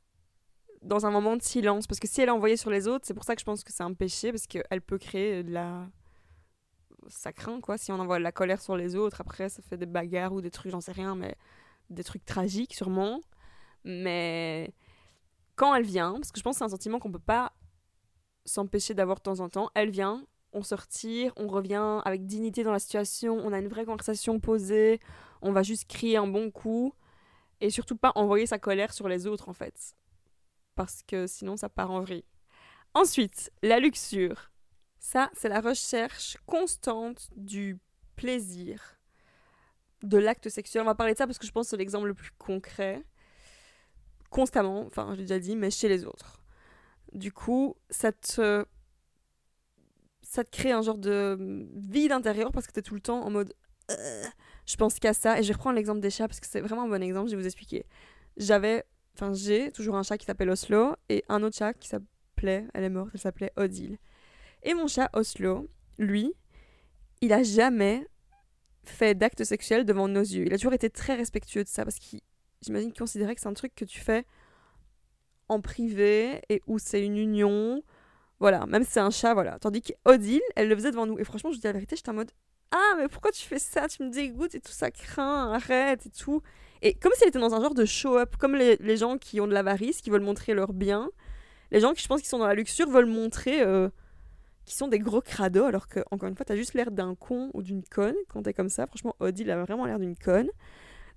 dans 0.81 1.05
un 1.05 1.11
moment 1.11 1.35
de 1.35 1.41
silence. 1.41 1.87
Parce 1.87 1.99
que 1.99 2.07
si 2.07 2.21
elle 2.21 2.29
est 2.29 2.31
envoyée 2.31 2.57
sur 2.57 2.69
les 2.69 2.87
autres, 2.87 3.05
c'est 3.05 3.13
pour 3.13 3.23
ça 3.23 3.35
que 3.35 3.41
je 3.41 3.45
pense 3.45 3.63
que 3.63 3.73
c'est 3.73 3.83
un 3.83 3.93
péché, 3.93 4.31
parce 4.31 4.47
qu'elle 4.47 4.81
peut 4.81 4.97
créer 4.97 5.43
de 5.43 5.51
la. 5.51 5.87
Ça 7.07 7.31
craint, 7.31 7.61
quoi. 7.61 7.77
Si 7.77 7.91
on 7.91 7.99
envoie 7.99 8.17
de 8.17 8.23
la 8.23 8.31
colère 8.31 8.61
sur 8.61 8.75
les 8.75 8.95
autres, 8.95 9.21
après, 9.21 9.49
ça 9.49 9.61
fait 9.61 9.77
des 9.77 9.85
bagarres 9.85 10.33
ou 10.33 10.41
des 10.41 10.51
trucs, 10.51 10.71
j'en 10.71 10.81
sais 10.81 10.91
rien, 10.91 11.15
mais 11.15 11.35
des 11.89 12.03
trucs 12.03 12.25
tragiques, 12.25 12.73
sûrement. 12.73 13.21
Mais 13.83 14.73
quand 15.55 15.73
elle 15.73 15.85
vient, 15.85 16.13
parce 16.13 16.31
que 16.31 16.39
je 16.39 16.43
pense 16.43 16.55
que 16.55 16.59
c'est 16.59 16.65
un 16.65 16.69
sentiment 16.69 16.99
qu'on 16.99 17.11
peut 17.11 17.19
pas 17.19 17.53
s'empêcher 18.45 18.93
d'avoir 18.93 19.17
de 19.17 19.23
temps 19.23 19.39
en 19.39 19.49
temps, 19.49 19.69
elle 19.75 19.89
vient, 19.89 20.25
on 20.53 20.63
se 20.63 20.75
on 21.35 21.47
revient 21.47 22.01
avec 22.05 22.25
dignité 22.25 22.63
dans 22.63 22.71
la 22.71 22.79
situation, 22.79 23.37
on 23.37 23.53
a 23.53 23.59
une 23.59 23.67
vraie 23.67 23.85
conversation 23.85 24.39
posée, 24.39 24.99
on 25.41 25.51
va 25.51 25.63
juste 25.63 25.87
crier 25.87 26.17
un 26.17 26.27
bon 26.27 26.51
coup 26.51 26.93
et 27.59 27.69
surtout 27.69 27.95
pas 27.95 28.11
envoyer 28.15 28.45
sa 28.45 28.59
colère 28.59 28.93
sur 28.93 29.07
les 29.07 29.27
autres 29.27 29.49
en 29.49 29.53
fait 29.53 29.95
parce 30.77 31.03
que 31.03 31.27
sinon 31.27 31.57
ça 31.57 31.67
part 31.67 31.91
en 31.91 31.99
vrille. 31.99 32.23
Ensuite, 32.93 33.51
la 33.61 33.79
luxure. 33.79 34.51
Ça, 34.99 35.29
c'est 35.33 35.49
la 35.49 35.59
recherche 35.59 36.37
constante 36.45 37.29
du 37.35 37.77
plaisir, 38.15 38.97
de 40.03 40.17
l'acte 40.17 40.49
sexuel. 40.49 40.83
On 40.83 40.85
va 40.85 40.95
parler 40.95 41.13
de 41.13 41.17
ça 41.17 41.27
parce 41.27 41.37
que 41.37 41.45
je 41.45 41.51
pense 41.51 41.67
que 41.67 41.69
c'est 41.71 41.77
l'exemple 41.77 42.07
le 42.07 42.13
plus 42.13 42.31
concret. 42.37 43.03
Constamment, 44.29 44.85
enfin, 44.85 45.09
je 45.11 45.17
l'ai 45.17 45.23
déjà 45.23 45.39
dit, 45.39 45.55
mais 45.55 45.71
chez 45.71 45.89
les 45.89 46.05
autres. 46.05 46.41
Du 47.13 47.31
coup, 47.31 47.75
ça 47.89 48.11
te, 48.11 48.65
ça 50.21 50.43
te 50.43 50.49
crée 50.49 50.71
un 50.71 50.81
genre 50.81 50.97
de 50.97 51.37
vide 51.75 52.11
intérieur 52.11 52.51
parce 52.51 52.67
que 52.67 52.71
tu 52.71 52.79
es 52.79 52.83
tout 52.83 52.95
le 52.95 53.01
temps 53.01 53.21
en 53.21 53.29
mode 53.29 53.53
euh, 53.91 54.25
je 54.65 54.75
pense 54.75 54.99
qu'à 54.99 55.13
ça. 55.13 55.39
Et 55.39 55.43
je 55.43 55.47
vais 55.47 55.53
reprendre 55.53 55.75
l'exemple 55.75 56.01
des 56.01 56.09
chats 56.09 56.27
parce 56.27 56.39
que 56.39 56.47
c'est 56.47 56.61
vraiment 56.61 56.83
un 56.83 56.89
bon 56.89 57.01
exemple, 57.01 57.29
je 57.29 57.35
vais 57.35 57.41
vous 57.41 57.47
expliquer. 57.47 57.85
J'avais 58.35 58.85
Enfin, 59.19 59.33
j'ai 59.33 59.71
toujours 59.71 59.95
un 59.95 60.03
chat 60.03 60.15
qui 60.19 60.27
s'appelle 60.27 60.51
Oslo 60.51 60.95
et 61.09 61.23
un 61.27 61.41
autre 61.41 61.57
chat 61.57 61.73
qui 61.73 61.87
s'appelait, 61.87 62.67
elle 62.75 62.83
est 62.83 62.89
morte, 62.89 63.09
elle 63.15 63.19
s'appelait 63.19 63.51
Odile. 63.57 63.97
Et 64.61 64.75
mon 64.75 64.85
chat 64.85 65.09
Oslo, 65.13 65.67
lui, 65.97 66.35
il 67.21 67.33
a 67.33 67.41
jamais 67.41 68.05
fait 68.83 69.15
d'acte 69.15 69.43
sexuel 69.43 69.85
devant 69.85 70.07
nos 70.07 70.21
yeux. 70.21 70.45
Il 70.45 70.53
a 70.53 70.57
toujours 70.57 70.73
été 70.73 70.91
très 70.91 71.15
respectueux 71.15 71.63
de 71.63 71.67
ça 71.67 71.83
parce 71.83 71.97
qu'il, 71.97 72.21
j'imagine 72.61 72.91
qu'il 72.91 72.99
considérait 72.99 73.33
que 73.33 73.41
c'est 73.41 73.47
un 73.47 73.55
truc 73.55 73.73
que 73.73 73.85
tu 73.85 73.99
fais 73.99 74.23
en 75.49 75.61
privé 75.61 76.41
et 76.49 76.61
où 76.67 76.77
c'est 76.77 77.03
une 77.03 77.17
union. 77.17 77.81
Voilà, 78.39 78.67
même 78.67 78.83
si 78.83 78.91
c'est 78.91 78.99
un 78.99 79.09
chat, 79.09 79.33
voilà. 79.33 79.57
Tandis 79.57 79.81
qu'Odile, 79.81 80.41
elle 80.55 80.69
le 80.69 80.75
faisait 80.75 80.91
devant 80.91 81.07
nous. 81.07 81.17
Et 81.17 81.23
franchement, 81.23 81.51
je 81.51 81.57
dis 81.57 81.65
la 81.65 81.71
vérité, 81.71 81.95
j'étais 81.95 82.09
en 82.09 82.13
mode 82.13 82.29
Ah, 82.71 82.95
mais 82.97 83.07
pourquoi 83.07 83.31
tu 83.31 83.43
fais 83.43 83.59
ça? 83.59 83.87
Tu 83.87 84.03
me 84.03 84.09
dégoûtes 84.09 84.55
et 84.55 84.59
tout, 84.59 84.71
ça 84.71 84.91
craint, 84.91 85.51
arrête 85.53 86.05
et 86.05 86.09
tout. 86.09 86.41
Et 86.81 86.93
comme 86.93 87.11
si 87.15 87.23
elle 87.23 87.29
était 87.29 87.39
dans 87.39 87.53
un 87.55 87.61
genre 87.61 87.73
de 87.73 87.85
show-up, 87.85 88.35
comme 88.37 88.55
les, 88.55 88.97
gens 88.97 89.17
qui 89.17 89.39
ont 89.41 89.47
de 89.47 89.53
l'avarice, 89.53 90.01
qui 90.01 90.09
veulent 90.09 90.21
montrer 90.21 90.53
leur 90.53 90.73
bien, 90.73 91.09
les 91.71 91.79
gens 91.79 91.93
qui, 91.93 92.03
je 92.03 92.07
pense, 92.07 92.21
qui 92.21 92.27
sont 92.27 92.39
dans 92.39 92.47
la 92.47 92.53
luxure 92.53 92.89
veulent 92.89 93.07
montrer 93.07 93.61
euh, 93.61 93.89
qu'ils 94.65 94.75
sont 94.77 94.87
des 94.87 94.99
gros 94.99 95.21
crados, 95.21 95.65
alors 95.65 95.87
que, 95.87 96.01
encore 96.11 96.29
une 96.29 96.35
fois, 96.35 96.45
t'as 96.45 96.55
juste 96.55 96.73
l'air 96.73 96.91
d'un 96.91 97.15
con 97.15 97.49
ou 97.53 97.63
d'une 97.63 97.83
conne 97.83 98.15
quand 98.29 98.43
t'es 98.43 98.53
comme 98.53 98.69
ça. 98.69 98.85
Franchement, 98.85 99.15
Odile 99.19 99.49
a 99.51 99.63
vraiment 99.63 99.85
l'air 99.85 99.99
d'une 99.99 100.17
conne. 100.17 100.49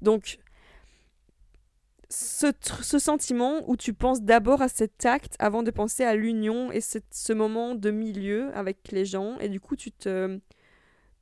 Donc, 0.03 0.39
ce, 2.09 2.53
ce, 2.83 2.99
sentiment 2.99 3.69
où 3.69 3.77
tu 3.77 3.93
penses 3.93 4.23
d'abord 4.23 4.63
à 4.63 4.69
cet 4.69 5.05
acte 5.05 5.37
avant 5.39 5.63
de 5.63 5.71
penser 5.71 6.05
à 6.05 6.17
l'union 6.17 6.73
et 6.73 6.81
ce 6.81 7.33
moment 7.33 7.75
de 7.75 7.91
milieu 7.91 8.51
avec 8.57 8.91
les 8.91 9.05
gens, 9.05 9.39
et 9.39 9.49
du 9.49 9.61
coup, 9.61 9.77
tu 9.77 9.93
te 9.93 10.41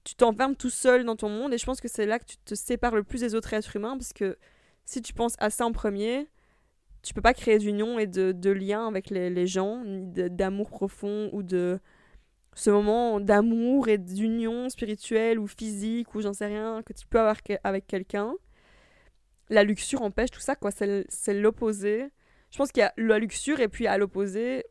tu 0.08 0.14
t'enfermes 0.14 0.56
tout 0.56 0.70
seul 0.70 1.04
dans 1.04 1.16
ton 1.16 1.28
monde 1.28 1.52
et 1.52 1.58
je 1.58 1.66
pense 1.66 1.82
que 1.82 1.88
c'est 1.88 2.06
là 2.06 2.18
que 2.18 2.24
tu 2.24 2.38
te 2.38 2.54
sépares 2.54 2.94
le 2.94 3.02
plus 3.02 3.20
des 3.20 3.34
autres 3.34 3.52
êtres 3.52 3.76
humains 3.76 3.94
parce 3.98 4.14
que 4.14 4.38
si 4.86 5.02
tu 5.02 5.12
penses 5.12 5.34
à 5.38 5.50
ça 5.50 5.66
en 5.66 5.72
premier, 5.72 6.28
tu 7.02 7.12
peux 7.12 7.20
pas 7.20 7.34
créer 7.34 7.58
d'union 7.58 7.98
et 7.98 8.06
de, 8.06 8.32
de 8.32 8.50
lien 8.50 8.88
avec 8.88 9.10
les, 9.10 9.28
les 9.28 9.46
gens, 9.46 9.82
d'amour 9.84 10.70
profond 10.70 11.28
ou 11.34 11.42
de 11.42 11.78
ce 12.54 12.70
moment 12.70 13.20
d'amour 13.20 13.88
et 13.88 13.98
d'union 13.98 14.70
spirituelle 14.70 15.38
ou 15.38 15.46
physique 15.46 16.14
ou 16.14 16.22
j'en 16.22 16.32
sais 16.32 16.46
rien 16.46 16.82
que 16.82 16.94
tu 16.94 17.06
peux 17.06 17.20
avoir 17.20 17.36
avec 17.62 17.86
quelqu'un. 17.86 18.34
La 19.50 19.62
luxure 19.62 20.00
empêche 20.00 20.30
tout 20.30 20.40
ça, 20.40 20.56
quoi. 20.56 20.70
C'est 20.70 21.34
l'opposé. 21.34 22.08
Je 22.50 22.56
pense 22.56 22.72
qu'il 22.72 22.80
y 22.80 22.84
a 22.84 22.94
la 22.96 23.18
luxure 23.18 23.60
et 23.60 23.68
puis 23.68 23.86
à 23.86 23.98
l'opposé, 23.98 24.64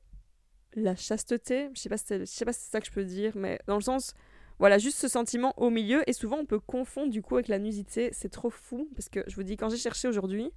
la 0.74 0.96
chasteté. 0.96 1.70
Je 1.76 1.80
sais 1.82 1.90
pas 1.90 1.98
si 1.98 2.08
c'est 2.08 2.72
ça 2.72 2.82
que 2.82 2.88
je 2.88 2.92
peux 2.92 3.06
dire, 3.06 3.34
mais 3.36 3.60
dans 3.68 3.76
le 3.76 3.82
sens 3.82 4.16
voilà, 4.60 4.78
juste 4.78 4.98
ce 4.98 5.08
sentiment 5.08 5.54
au 5.58 5.70
milieu. 5.70 6.08
Et 6.10 6.14
souvent, 6.14 6.38
on 6.38 6.46
peut 6.46 6.60
confondre 6.60 7.12
du 7.12 7.22
coup 7.22 7.36
avec 7.36 7.48
la 7.48 7.60
nudité. 7.60 8.10
C'est 8.12 8.30
trop 8.30 8.50
fou. 8.50 8.90
Parce 8.96 9.10
que 9.10 9.24
je 9.28 9.36
vous 9.36 9.44
dis, 9.44 9.58
quand 9.58 9.70
j'ai 9.70 9.78
cherché 9.78 10.08
aujourd'hui, 10.08 10.52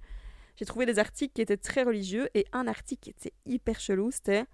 j'ai 0.55 0.65
trouvé 0.65 0.85
des 0.85 0.99
articles 0.99 1.33
qui 1.33 1.41
étaient 1.41 1.57
très 1.57 1.83
religieux. 1.83 2.29
Et 2.33 2.45
un 2.51 2.67
article 2.67 3.01
qui 3.01 3.09
était 3.11 3.33
hyper 3.45 3.79
chelou, 3.79 4.11
c'était 4.11 4.45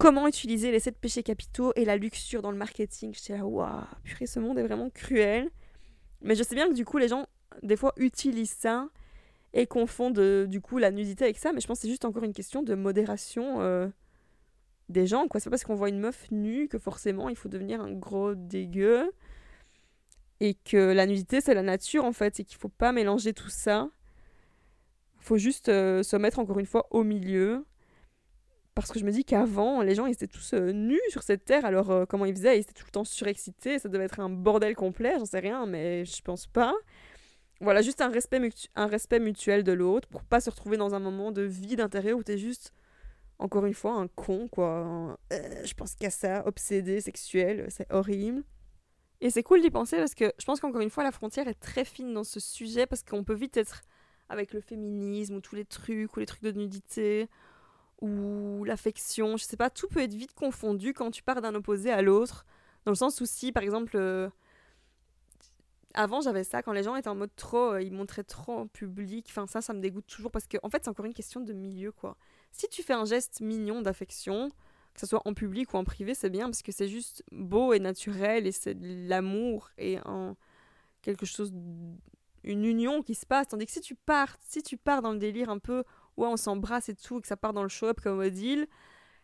Comment 0.00 0.26
utiliser 0.26 0.72
les 0.72 0.80
sept 0.80 0.96
péchés 0.96 1.22
capitaux 1.22 1.74
et 1.76 1.84
la 1.84 1.98
luxure 1.98 2.40
dans 2.40 2.50
le 2.50 2.56
marketing? 2.56 3.12
J'étais 3.12 3.36
là, 3.36 3.44
waouh, 3.44 3.82
purée, 4.02 4.26
ce 4.26 4.40
monde 4.40 4.58
est 4.58 4.62
vraiment 4.62 4.88
cruel. 4.88 5.50
Mais 6.22 6.34
je 6.34 6.42
sais 6.42 6.54
bien 6.54 6.68
que 6.68 6.72
du 6.72 6.86
coup, 6.86 6.96
les 6.96 7.08
gens, 7.08 7.26
des 7.62 7.76
fois, 7.76 7.92
utilisent 7.98 8.56
ça 8.58 8.88
et 9.52 9.66
confondent 9.66 10.18
euh, 10.18 10.46
du 10.46 10.62
coup 10.62 10.78
la 10.78 10.90
nudité 10.90 11.24
avec 11.24 11.36
ça. 11.36 11.52
Mais 11.52 11.60
je 11.60 11.66
pense 11.66 11.78
que 11.78 11.82
c'est 11.82 11.90
juste 11.90 12.06
encore 12.06 12.24
une 12.24 12.32
question 12.32 12.62
de 12.62 12.74
modération. 12.74 13.60
Euh, 13.60 13.88
des 14.90 15.06
gens, 15.06 15.28
quoi. 15.28 15.40
C'est 15.40 15.50
pas 15.50 15.54
parce 15.54 15.64
qu'on 15.64 15.74
voit 15.74 15.88
une 15.88 16.00
meuf 16.00 16.30
nue 16.30 16.68
que 16.68 16.78
forcément 16.78 17.28
il 17.28 17.36
faut 17.36 17.48
devenir 17.48 17.80
un 17.80 17.92
gros 17.92 18.34
dégueu. 18.34 19.10
Et 20.40 20.54
que 20.54 20.92
la 20.92 21.06
nudité, 21.06 21.40
c'est 21.42 21.52
la 21.52 21.62
nature, 21.62 22.04
en 22.04 22.12
fait, 22.12 22.40
et 22.40 22.44
qu'il 22.44 22.56
faut 22.56 22.70
pas 22.70 22.92
mélanger 22.92 23.34
tout 23.34 23.50
ça. 23.50 23.90
Faut 25.18 25.36
juste 25.36 25.68
euh, 25.68 26.02
se 26.02 26.16
mettre 26.16 26.38
encore 26.38 26.58
une 26.58 26.66
fois 26.66 26.86
au 26.90 27.04
milieu. 27.04 27.66
Parce 28.74 28.90
que 28.90 28.98
je 28.98 29.04
me 29.04 29.10
dis 29.10 29.24
qu'avant, 29.24 29.82
les 29.82 29.94
gens, 29.94 30.06
ils 30.06 30.12
étaient 30.12 30.26
tous 30.26 30.54
euh, 30.54 30.72
nus 30.72 31.00
sur 31.10 31.22
cette 31.22 31.44
terre. 31.44 31.66
Alors, 31.66 31.90
euh, 31.90 32.06
comment 32.06 32.24
ils 32.24 32.34
faisaient? 32.34 32.56
Ils 32.56 32.62
étaient 32.62 32.72
tout 32.72 32.86
le 32.86 32.90
temps 32.92 33.04
surexcités. 33.04 33.78
Ça 33.78 33.90
devait 33.90 34.04
être 34.04 34.20
un 34.20 34.30
bordel 34.30 34.74
complet, 34.74 35.14
j'en 35.18 35.26
sais 35.26 35.40
rien, 35.40 35.66
mais 35.66 36.06
je 36.06 36.22
pense 36.22 36.46
pas. 36.46 36.74
Voilà, 37.60 37.82
juste 37.82 38.00
un 38.00 38.08
respect, 38.08 38.40
un 38.76 38.86
respect 38.86 39.20
mutuel 39.20 39.62
de 39.62 39.72
l'autre 39.72 40.08
pour 40.08 40.24
pas 40.24 40.40
se 40.40 40.48
retrouver 40.48 40.78
dans 40.78 40.94
un 40.94 41.00
moment 41.00 41.30
de 41.32 41.42
vide 41.42 41.80
intérieur 41.80 42.16
où 42.16 42.22
t'es 42.22 42.38
juste 42.38 42.72
encore 43.40 43.64
une 43.66 43.74
fois, 43.74 43.94
un 43.94 44.06
con, 44.06 44.48
quoi. 44.48 45.18
Euh, 45.32 45.64
je 45.64 45.74
pense 45.74 45.94
qu'à 45.94 46.10
ça, 46.10 46.46
obsédé, 46.46 47.00
sexuel, 47.00 47.66
c'est 47.70 47.90
horrible. 47.92 48.44
Et 49.22 49.30
c'est 49.30 49.42
cool 49.42 49.60
d'y 49.60 49.70
penser 49.70 49.96
parce 49.96 50.14
que 50.14 50.32
je 50.38 50.44
pense 50.44 50.60
qu'encore 50.60 50.80
une 50.80 50.90
fois, 50.90 51.04
la 51.04 51.12
frontière 51.12 51.48
est 51.48 51.58
très 51.60 51.84
fine 51.84 52.14
dans 52.14 52.24
ce 52.24 52.40
sujet 52.40 52.86
parce 52.86 53.02
qu'on 53.02 53.24
peut 53.24 53.34
vite 53.34 53.56
être 53.56 53.82
avec 54.28 54.52
le 54.52 54.60
féminisme 54.60 55.36
ou 55.36 55.40
tous 55.40 55.56
les 55.56 55.64
trucs, 55.64 56.16
ou 56.16 56.20
les 56.20 56.26
trucs 56.26 56.42
de 56.42 56.52
nudité, 56.52 57.28
ou 58.00 58.64
l'affection, 58.64 59.36
je 59.36 59.44
sais 59.44 59.56
pas, 59.56 59.70
tout 59.70 59.88
peut 59.88 60.00
être 60.00 60.14
vite 60.14 60.34
confondu 60.34 60.94
quand 60.94 61.10
tu 61.10 61.22
pars 61.22 61.42
d'un 61.42 61.54
opposé 61.54 61.90
à 61.90 62.02
l'autre. 62.02 62.46
Dans 62.84 62.92
le 62.92 62.96
sens 62.96 63.20
où 63.20 63.26
si, 63.26 63.52
par 63.52 63.62
exemple, 63.62 63.96
euh, 63.96 64.30
avant 65.94 66.20
j'avais 66.20 66.44
ça, 66.44 66.62
quand 66.62 66.72
les 66.72 66.82
gens 66.82 66.96
étaient 66.96 67.08
en 67.08 67.14
mode 67.14 67.34
trop, 67.36 67.72
euh, 67.72 67.82
ils 67.82 67.92
montraient 67.92 68.24
trop 68.24 68.58
en 68.58 68.66
public, 68.66 69.26
enfin 69.28 69.46
ça, 69.46 69.60
ça 69.60 69.72
me 69.74 69.80
dégoûte 69.80 70.06
toujours 70.06 70.30
parce 70.30 70.46
que, 70.46 70.58
en 70.62 70.70
fait, 70.70 70.84
c'est 70.84 70.90
encore 70.90 71.06
une 71.06 71.14
question 71.14 71.40
de 71.40 71.52
milieu, 71.52 71.92
quoi. 71.92 72.16
Si 72.52 72.68
tu 72.68 72.82
fais 72.82 72.92
un 72.92 73.04
geste 73.04 73.40
mignon 73.40 73.82
d'affection, 73.82 74.50
que 74.94 75.00
ce 75.00 75.06
soit 75.06 75.22
en 75.24 75.34
public 75.34 75.72
ou 75.72 75.76
en 75.76 75.84
privé, 75.84 76.14
c'est 76.14 76.30
bien 76.30 76.46
parce 76.46 76.62
que 76.62 76.72
c'est 76.72 76.88
juste 76.88 77.22
beau 77.30 77.72
et 77.72 77.78
naturel 77.78 78.46
et 78.46 78.52
c'est 78.52 78.76
l'amour 78.80 79.70
et 79.78 79.98
quelque 81.02 81.26
chose, 81.26 81.52
une 82.42 82.64
union 82.64 83.02
qui 83.02 83.14
se 83.14 83.24
passe. 83.24 83.48
Tandis 83.48 83.66
que 83.66 83.72
si 83.72 83.80
tu 83.80 83.94
pars, 83.94 84.36
si 84.40 84.62
tu 84.62 84.76
pars 84.76 85.02
dans 85.02 85.12
le 85.12 85.18
délire 85.18 85.48
un 85.48 85.58
peu, 85.58 85.84
ouais, 86.16 86.26
on 86.26 86.36
s'embrasse 86.36 86.88
et 86.88 86.94
tout, 86.94 87.18
et 87.18 87.22
que 87.22 87.28
ça 87.28 87.36
part 87.36 87.52
dans 87.52 87.62
le 87.62 87.68
show-up 87.68 88.00
comme 88.00 88.18
Odile, 88.18 88.66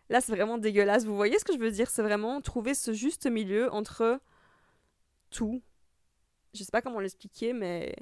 Là, 0.08 0.20
c'est 0.20 0.32
vraiment 0.32 0.58
dégueulasse. 0.58 1.04
Vous 1.04 1.16
voyez 1.16 1.38
ce 1.38 1.44
que 1.44 1.52
je 1.52 1.58
veux 1.58 1.70
dire? 1.70 1.90
C'est 1.90 2.02
vraiment 2.02 2.40
trouver 2.40 2.74
ce 2.74 2.92
juste 2.92 3.26
milieu 3.26 3.72
entre 3.72 4.20
tout. 5.30 5.62
Je 6.54 6.62
sais 6.62 6.70
pas 6.70 6.80
comment 6.80 7.00
l'expliquer, 7.00 7.52
mais 7.52 7.94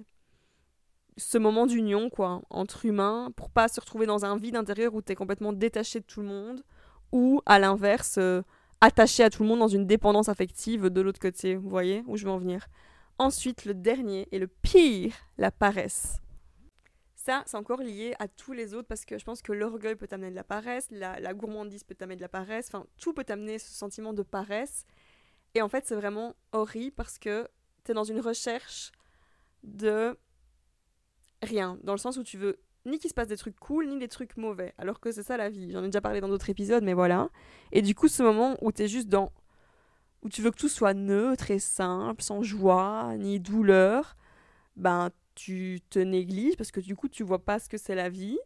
ce 1.16 1.38
moment 1.38 1.66
d'union, 1.66 2.10
quoi, 2.10 2.42
entre 2.50 2.86
humains, 2.86 3.30
pour 3.36 3.50
pas 3.50 3.68
se 3.68 3.80
retrouver 3.80 4.06
dans 4.06 4.24
un 4.24 4.36
vide 4.36 4.56
intérieur 4.56 4.94
où 4.94 5.02
t'es 5.02 5.14
complètement 5.14 5.52
détaché 5.52 6.00
de 6.00 6.04
tout 6.04 6.20
le 6.20 6.26
monde, 6.26 6.62
ou 7.12 7.40
à 7.46 7.58
l'inverse, 7.58 8.16
euh, 8.18 8.42
attaché 8.80 9.22
à 9.22 9.30
tout 9.30 9.42
le 9.42 9.48
monde 9.48 9.60
dans 9.60 9.68
une 9.68 9.86
dépendance 9.86 10.28
affective 10.28 10.90
de 10.90 11.00
l'autre 11.00 11.20
côté. 11.20 11.54
Vous 11.54 11.68
voyez 11.68 12.02
où 12.06 12.16
je 12.16 12.24
veux 12.24 12.30
en 12.30 12.38
venir 12.38 12.66
Ensuite, 13.18 13.64
le 13.64 13.74
dernier 13.74 14.28
et 14.32 14.38
le 14.38 14.48
pire, 14.48 15.14
la 15.38 15.52
paresse. 15.52 16.18
Ça, 17.14 17.42
c'est 17.46 17.56
encore 17.56 17.80
lié 17.80 18.14
à 18.18 18.28
tous 18.28 18.52
les 18.52 18.74
autres 18.74 18.88
parce 18.88 19.04
que 19.04 19.16
je 19.16 19.24
pense 19.24 19.40
que 19.40 19.52
l'orgueil 19.52 19.94
peut 19.94 20.06
t'amener 20.06 20.30
de 20.30 20.34
la 20.34 20.44
paresse, 20.44 20.88
la, 20.90 21.32
gourmandise 21.32 21.84
peut 21.84 21.94
t'amener 21.94 22.16
de 22.16 22.20
la 22.20 22.28
paresse, 22.28 22.66
enfin, 22.68 22.84
tout 22.98 23.14
peut 23.14 23.24
t'amener 23.24 23.58
ce 23.58 23.72
sentiment 23.72 24.12
de 24.12 24.22
paresse. 24.22 24.84
Et 25.54 25.62
en 25.62 25.68
fait, 25.68 25.86
c'est 25.86 25.94
vraiment 25.94 26.34
horrible 26.52 26.94
parce 26.94 27.18
que 27.18 27.48
t'es 27.84 27.94
dans 27.94 28.04
une 28.04 28.20
recherche 28.20 28.92
de 29.62 30.18
rien, 31.44 31.78
dans 31.82 31.92
le 31.92 31.98
sens 31.98 32.16
où 32.16 32.22
tu 32.22 32.38
veux 32.38 32.58
ni 32.86 32.98
qu'il 32.98 33.08
se 33.08 33.14
passe 33.14 33.28
des 33.28 33.36
trucs 33.36 33.58
cool, 33.58 33.86
ni 33.86 33.98
des 33.98 34.08
trucs 34.08 34.36
mauvais, 34.36 34.74
alors 34.76 35.00
que 35.00 35.10
c'est 35.10 35.22
ça 35.22 35.36
la 35.36 35.48
vie. 35.48 35.70
J'en 35.72 35.82
ai 35.82 35.86
déjà 35.86 36.02
parlé 36.02 36.20
dans 36.20 36.28
d'autres 36.28 36.50
épisodes, 36.50 36.84
mais 36.84 36.92
voilà. 36.92 37.30
Et 37.72 37.80
du 37.80 37.94
coup, 37.94 38.08
ce 38.08 38.22
moment 38.22 38.56
où 38.60 38.72
t'es 38.72 38.88
juste 38.88 39.08
dans. 39.08 39.32
où 40.22 40.28
tu 40.28 40.42
veux 40.42 40.50
que 40.50 40.58
tout 40.58 40.68
soit 40.68 40.94
neutre 40.94 41.50
et 41.50 41.58
simple, 41.58 42.22
sans 42.22 42.42
joie, 42.42 43.14
ni 43.16 43.40
douleur, 43.40 44.16
ben 44.76 45.10
tu 45.34 45.80
te 45.90 45.98
négliges 45.98 46.56
parce 46.56 46.70
que 46.70 46.80
du 46.80 46.96
coup 46.96 47.08
tu 47.08 47.22
vois 47.24 47.44
pas 47.44 47.58
ce 47.58 47.68
que 47.68 47.76
c'est 47.76 47.94
la 47.94 48.08
vie 48.08 48.38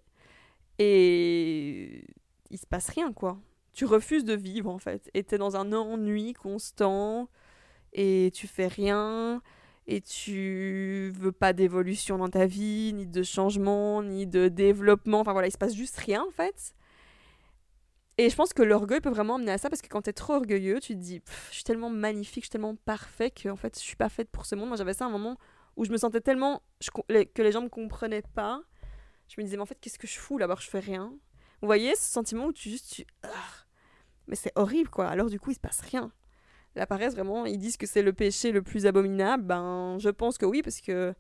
et 0.78 2.04
il 2.50 2.58
se 2.58 2.66
passe 2.66 2.88
rien 2.88 3.12
quoi. 3.12 3.38
Tu 3.72 3.84
refuses 3.84 4.24
de 4.24 4.34
vivre 4.34 4.70
en 4.70 4.78
fait 4.78 5.11
et 5.14 5.22
t'es 5.22 5.38
dans 5.38 5.56
un 5.56 5.72
ennui 5.72 6.32
constant 6.32 7.28
et 7.92 8.30
tu 8.34 8.46
fais 8.46 8.66
rien 8.66 9.42
et 9.88 10.01
tu 10.01 11.11
veux 11.16 11.33
pas 11.33 11.53
d'évolution 11.53 12.18
dans 12.18 12.29
ta 12.29 12.46
vie, 12.46 12.92
ni 12.94 13.07
de 13.07 13.22
changement, 13.22 14.03
ni 14.03 14.27
de 14.27 14.48
développement. 14.48 15.20
Enfin 15.20 15.33
voilà, 15.33 15.48
il 15.48 15.53
se 15.53 15.59
passe 15.59 15.74
juste 15.74 15.96
rien 15.96 16.22
en 16.22 16.31
fait. 16.31 16.74
Et 18.18 18.31
je 18.31 18.37
pense 18.37 18.53
que 18.53 18.62
l'orgueil 18.62 19.01
peut 19.01 19.11
vraiment 19.11 19.37
amener 19.37 19.53
à 19.53 19.59
ça 19.59 19.70
parce 19.70 19.83
que 19.83 19.88
quand 19.88 20.03
t'es 20.03 20.12
trop 20.12 20.35
orgueilleux, 20.35 20.79
tu 20.81 20.94
te 20.94 21.01
dis, 21.01 21.22
je 21.51 21.55
suis 21.55 21.64
tellement 21.64 21.90
magnifique, 21.90 22.44
je 22.44 22.46
suis 22.46 22.53
tellement 22.53 22.77
parfait 22.77 23.31
que 23.31 23.48
en 23.48 23.57
fait 23.57 23.77
je 23.77 23.85
suis 23.85 23.96
pas 23.96 24.09
faite 24.09 24.29
pour 24.31 24.46
ce 24.46 24.55
monde. 24.55 24.68
Moi 24.68 24.77
j'avais 24.77 24.94
ça 24.94 25.07
à 25.07 25.09
un 25.09 25.11
moment 25.11 25.38
où 25.77 25.85
je 25.85 25.90
me 25.90 25.96
sentais 25.96 26.20
tellement 26.20 26.62
que 27.35 27.42
les 27.42 27.53
gens 27.53 27.62
me 27.62 27.68
comprenaient 27.68 28.22
pas. 28.22 28.62
Je 29.29 29.35
me 29.38 29.44
disais, 29.44 29.57
mais 29.57 29.62
en 29.62 29.66
fait, 29.66 29.79
qu'est-ce 29.81 29.98
que 29.98 30.07
je 30.07 30.18
fous 30.18 30.38
là-bas 30.38 30.57
Je 30.61 30.68
fais 30.68 30.81
rien. 30.81 31.12
Vous 31.61 31.66
voyez 31.66 31.94
ce 31.94 32.03
sentiment 32.03 32.46
où 32.46 32.53
tu 32.53 32.70
juste. 32.70 32.92
Tu... 32.92 33.07
Ah, 33.22 33.29
mais 34.27 34.37
c'est 34.37 34.53
horrible, 34.57 34.90
quoi. 34.90 35.07
Alors, 35.07 35.29
du 35.29 35.38
coup, 35.38 35.51
il 35.51 35.55
se 35.55 35.61
passe 35.61 35.81
rien. 35.81 36.11
La 36.76 36.87
paresse, 36.87 37.14
vraiment, 37.14 37.46
ils 37.46 37.59
disent 37.59 37.76
que 37.76 37.87
c'est 37.87 38.02
le 38.02 38.12
péché 38.12 38.52
le 38.52 38.62
plus 38.62 38.87
abominable. 38.87 39.44
Ben, 39.44 39.96
je 39.98 40.11
pense 40.11 40.38
que 40.38 40.46
oui, 40.46 40.62
parce 40.62 40.81
que. 40.81 41.14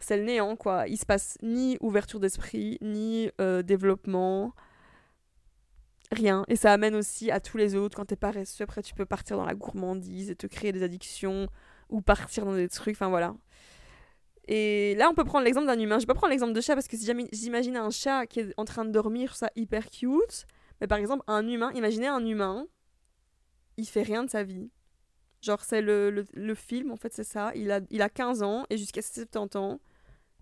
C'est 0.00 0.16
le 0.16 0.24
néant, 0.24 0.54
quoi. 0.56 0.86
Il 0.86 0.96
se 0.96 1.06
passe 1.06 1.38
ni 1.42 1.76
ouverture 1.80 2.20
d'esprit, 2.20 2.78
ni 2.80 3.30
euh, 3.40 3.62
développement. 3.62 4.54
Rien. 6.12 6.44
Et 6.48 6.56
ça 6.56 6.72
amène 6.72 6.94
aussi 6.94 7.30
à 7.30 7.40
tous 7.40 7.56
les 7.56 7.74
autres. 7.74 7.96
Quand 7.96 8.04
t'es 8.04 8.16
paresseux, 8.16 8.64
après, 8.64 8.82
tu 8.82 8.94
peux 8.94 9.06
partir 9.06 9.36
dans 9.36 9.44
la 9.44 9.54
gourmandise 9.54 10.30
et 10.30 10.36
te 10.36 10.46
créer 10.46 10.72
des 10.72 10.82
addictions 10.82 11.48
ou 11.90 12.00
partir 12.00 12.44
dans 12.44 12.54
des 12.54 12.68
trucs, 12.68 12.96
enfin 12.96 13.08
voilà. 13.08 13.34
Et 14.46 14.94
là, 14.96 15.08
on 15.10 15.14
peut 15.14 15.24
prendre 15.24 15.44
l'exemple 15.44 15.66
d'un 15.66 15.78
humain. 15.78 15.98
Je 15.98 16.04
vais 16.04 16.06
pas 16.06 16.14
prendre 16.14 16.30
l'exemple 16.30 16.54
de 16.54 16.60
chat 16.60 16.74
parce 16.74 16.88
que 16.88 16.96
si 16.96 17.06
j'imagine 17.32 17.76
un 17.76 17.90
chat 17.90 18.26
qui 18.26 18.40
est 18.40 18.54
en 18.56 18.64
train 18.64 18.86
de 18.86 18.90
dormir, 18.90 19.36
ça 19.36 19.50
hyper 19.56 19.90
cute. 19.90 20.46
Mais 20.80 20.86
par 20.86 20.98
exemple, 20.98 21.22
un 21.26 21.46
humain, 21.46 21.70
imaginez 21.74 22.06
un 22.06 22.24
humain, 22.24 22.66
il 23.78 23.86
fait 23.86 24.02
rien 24.02 24.24
de 24.24 24.30
sa 24.30 24.42
vie. 24.42 24.70
Genre, 25.40 25.62
c'est 25.62 25.80
le, 25.80 26.10
le, 26.10 26.54
film, 26.54 26.90
en 26.90 26.96
fait, 26.96 27.12
c'est 27.14 27.24
ça. 27.24 27.52
Il 27.54 27.70
a, 27.70 27.80
il 27.90 28.02
a 28.02 28.08
15 28.08 28.42
ans 28.42 28.66
et 28.70 28.76
jusqu'à 28.76 29.00
70 29.00 29.56
ans, 29.56 29.80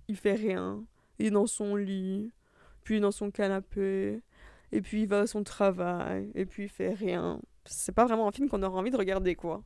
il 0.08 0.16
fait 0.16 0.34
rien. 0.34 0.82
Il 1.18 1.26
est 1.26 1.30
dans 1.30 1.46
son 1.46 1.76
lit, 1.76 2.32
puis 2.82 2.98
dans 2.98 3.10
son 3.10 3.30
canapé, 3.30 4.22
et 4.72 4.80
puis 4.80 5.02
il 5.02 5.08
va 5.08 5.20
à 5.20 5.26
son 5.26 5.44
travail, 5.44 6.30
et 6.34 6.46
puis 6.46 6.64
il 6.64 6.68
fait 6.68 6.94
rien. 6.94 7.40
C'est 7.66 7.94
pas 7.94 8.06
vraiment 8.06 8.26
un 8.26 8.32
film 8.32 8.48
qu'on 8.48 8.62
aura 8.62 8.78
envie 8.78 8.90
de 8.90 8.96
regarder, 8.96 9.34
quoi. 9.34 9.62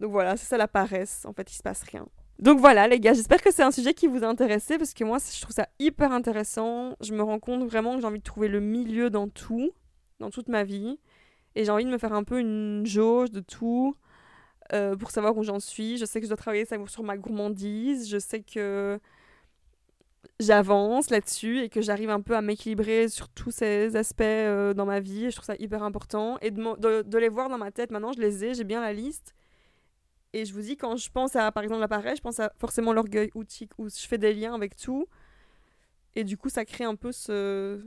Donc 0.00 0.12
voilà, 0.12 0.36
c'est 0.36 0.46
ça 0.46 0.58
la 0.58 0.68
paresse. 0.68 1.24
En 1.24 1.32
fait, 1.32 1.50
il 1.50 1.56
se 1.56 1.62
passe 1.62 1.82
rien. 1.82 2.06
Donc 2.38 2.58
voilà, 2.58 2.88
les 2.88 3.00
gars, 3.00 3.14
j'espère 3.14 3.40
que 3.40 3.52
c'est 3.52 3.62
un 3.62 3.70
sujet 3.70 3.94
qui 3.94 4.06
vous 4.06 4.24
a 4.24 4.26
intéressé 4.26 4.76
parce 4.76 4.92
que 4.92 5.04
moi, 5.04 5.18
je 5.18 5.40
trouve 5.40 5.54
ça 5.54 5.68
hyper 5.78 6.12
intéressant. 6.12 6.94
Je 7.00 7.14
me 7.14 7.22
rends 7.22 7.38
compte 7.38 7.64
vraiment 7.64 7.94
que 7.94 8.00
j'ai 8.00 8.06
envie 8.06 8.18
de 8.18 8.24
trouver 8.24 8.48
le 8.48 8.60
milieu 8.60 9.08
dans 9.08 9.28
tout, 9.28 9.70
dans 10.18 10.30
toute 10.30 10.48
ma 10.48 10.64
vie. 10.64 10.98
Et 11.56 11.64
j'ai 11.64 11.70
envie 11.70 11.84
de 11.84 11.90
me 11.90 11.98
faire 11.98 12.12
un 12.12 12.24
peu 12.24 12.40
une 12.40 12.84
jauge 12.84 13.30
de 13.30 13.40
tout 13.40 13.96
euh, 14.72 14.96
pour 14.96 15.10
savoir 15.10 15.36
où 15.36 15.42
j'en 15.42 15.60
suis. 15.60 15.98
Je 15.98 16.04
sais 16.04 16.20
que 16.20 16.26
je 16.26 16.30
dois 16.30 16.36
travailler 16.36 16.66
sur 16.86 17.02
ma 17.04 17.16
gourmandise. 17.16 18.08
Je 18.08 18.18
sais 18.18 18.42
que 18.42 18.98
j'avance 20.40 21.10
là-dessus 21.10 21.60
et 21.60 21.68
que 21.68 21.80
j'arrive 21.80 22.10
un 22.10 22.20
peu 22.20 22.36
à 22.36 22.42
m'équilibrer 22.42 23.08
sur 23.08 23.28
tous 23.28 23.50
ces 23.50 23.94
aspects 23.96 24.22
euh, 24.22 24.74
dans 24.74 24.86
ma 24.86 25.00
vie. 25.00 25.30
je 25.30 25.36
trouve 25.36 25.44
ça 25.44 25.56
hyper 25.58 25.82
important. 25.82 26.38
Et 26.40 26.50
de, 26.50 27.18
les 27.18 27.28
voir 27.28 27.48
dans 27.48 27.58
ma 27.58 27.70
tête, 27.70 27.90
maintenant, 27.90 28.12
je 28.12 28.20
les 28.20 28.44
ai, 28.44 28.54
j'ai 28.54 28.64
bien 28.64 28.80
la 28.80 28.92
liste. 28.92 29.34
Et 30.32 30.44
je 30.44 30.52
vous 30.52 30.62
dis, 30.62 30.76
quand 30.76 30.96
je 30.96 31.10
pense 31.10 31.36
à, 31.36 31.52
par 31.52 31.62
exemple, 31.62 31.80
l'appareil, 31.80 32.16
je 32.16 32.22
pense 32.22 32.40
à 32.40 32.52
forcément 32.58 32.92
l'orgueil 32.92 33.30
où, 33.36 33.44
où 33.78 33.88
je 33.88 34.06
fais 34.08 34.18
des 34.18 34.34
liens 34.34 34.54
avec 34.54 34.74
tout. 34.76 35.06
Et 36.16 36.24
du 36.24 36.36
coup, 36.36 36.48
ça 36.48 36.64
crée 36.64 36.84
un 36.84 36.96
peu 36.96 37.12
ce, 37.12 37.80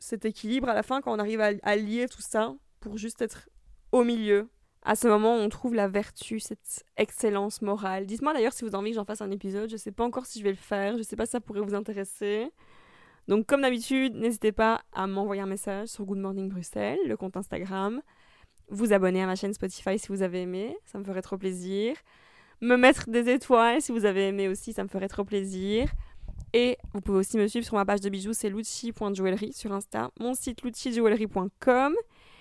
cet 0.00 0.24
équilibre 0.24 0.68
à 0.68 0.74
la 0.74 0.82
fin 0.82 1.00
quand 1.00 1.12
on 1.12 1.18
arrive 1.18 1.40
à, 1.40 1.76
lier 1.76 2.08
tout 2.08 2.22
ça 2.22 2.54
pour 2.80 2.98
juste 2.98 3.22
être 3.22 3.48
au 3.92 4.04
milieu. 4.04 4.48
À 4.82 4.96
ce 4.96 5.08
moment, 5.08 5.34
on 5.34 5.48
trouve 5.48 5.74
la 5.74 5.88
vertu, 5.88 6.40
cette 6.40 6.84
excellence 6.96 7.60
morale. 7.60 8.06
Dites-moi 8.06 8.32
d'ailleurs 8.32 8.52
si 8.52 8.64
vous 8.64 8.68
avez 8.68 8.78
envie 8.78 8.90
que 8.90 8.96
j'en 8.96 9.04
fasse 9.04 9.20
un 9.20 9.30
épisode. 9.30 9.70
Je 9.70 9.76
sais 9.76 9.92
pas 9.92 10.04
encore 10.04 10.26
si 10.26 10.38
je 10.38 10.44
vais 10.44 10.50
le 10.50 10.56
faire. 10.56 10.96
Je 10.96 11.02
sais 11.02 11.16
pas 11.16 11.26
si 11.26 11.32
ça 11.32 11.40
pourrait 11.40 11.60
vous 11.60 11.74
intéresser. 11.74 12.50
Donc, 13.28 13.46
comme 13.46 13.60
d'habitude, 13.60 14.14
n'hésitez 14.14 14.52
pas 14.52 14.82
à 14.92 15.06
m'envoyer 15.06 15.42
un 15.42 15.46
message 15.46 15.88
sur 15.88 16.04
Good 16.04 16.18
Morning 16.18 16.48
Bruxelles, 16.48 16.98
le 17.06 17.16
compte 17.16 17.36
Instagram 17.36 18.00
vous 18.70 18.92
abonner 18.92 19.22
à 19.22 19.26
ma 19.26 19.36
chaîne 19.36 19.52
Spotify 19.52 19.98
si 19.98 20.08
vous 20.08 20.22
avez 20.22 20.42
aimé, 20.42 20.76
ça 20.86 20.98
me 20.98 21.04
ferait 21.04 21.22
trop 21.22 21.36
plaisir. 21.36 21.96
Me 22.60 22.76
mettre 22.76 23.08
des 23.08 23.28
étoiles 23.28 23.82
si 23.82 23.92
vous 23.92 24.04
avez 24.04 24.28
aimé 24.28 24.48
aussi, 24.48 24.72
ça 24.72 24.82
me 24.82 24.88
ferait 24.88 25.08
trop 25.08 25.24
plaisir. 25.24 25.90
Et 26.52 26.78
vous 26.94 27.00
pouvez 27.00 27.18
aussi 27.18 27.36
me 27.36 27.46
suivre 27.46 27.64
sur 27.64 27.76
ma 27.76 27.84
page 27.84 28.00
de 28.00 28.08
bijoux, 28.08 28.32
c'est 28.32 28.50
lucci.jewelry 28.50 29.52
sur 29.52 29.72
Insta, 29.72 30.10
mon 30.18 30.34
site 30.34 30.62
lucci.jewelry.com. 30.62 31.94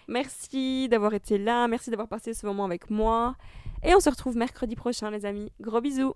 Merci 0.09 0.89
d'avoir 0.89 1.13
été 1.13 1.37
là, 1.37 1.67
merci 1.67 1.91
d'avoir 1.91 2.07
passé 2.07 2.33
ce 2.33 2.45
moment 2.47 2.65
avec 2.65 2.89
moi. 2.89 3.35
Et 3.83 3.93
on 3.93 3.99
se 3.99 4.09
retrouve 4.09 4.35
mercredi 4.35 4.75
prochain, 4.75 5.11
les 5.11 5.23
amis. 5.23 5.51
Gros 5.61 5.81
bisous! 5.81 6.15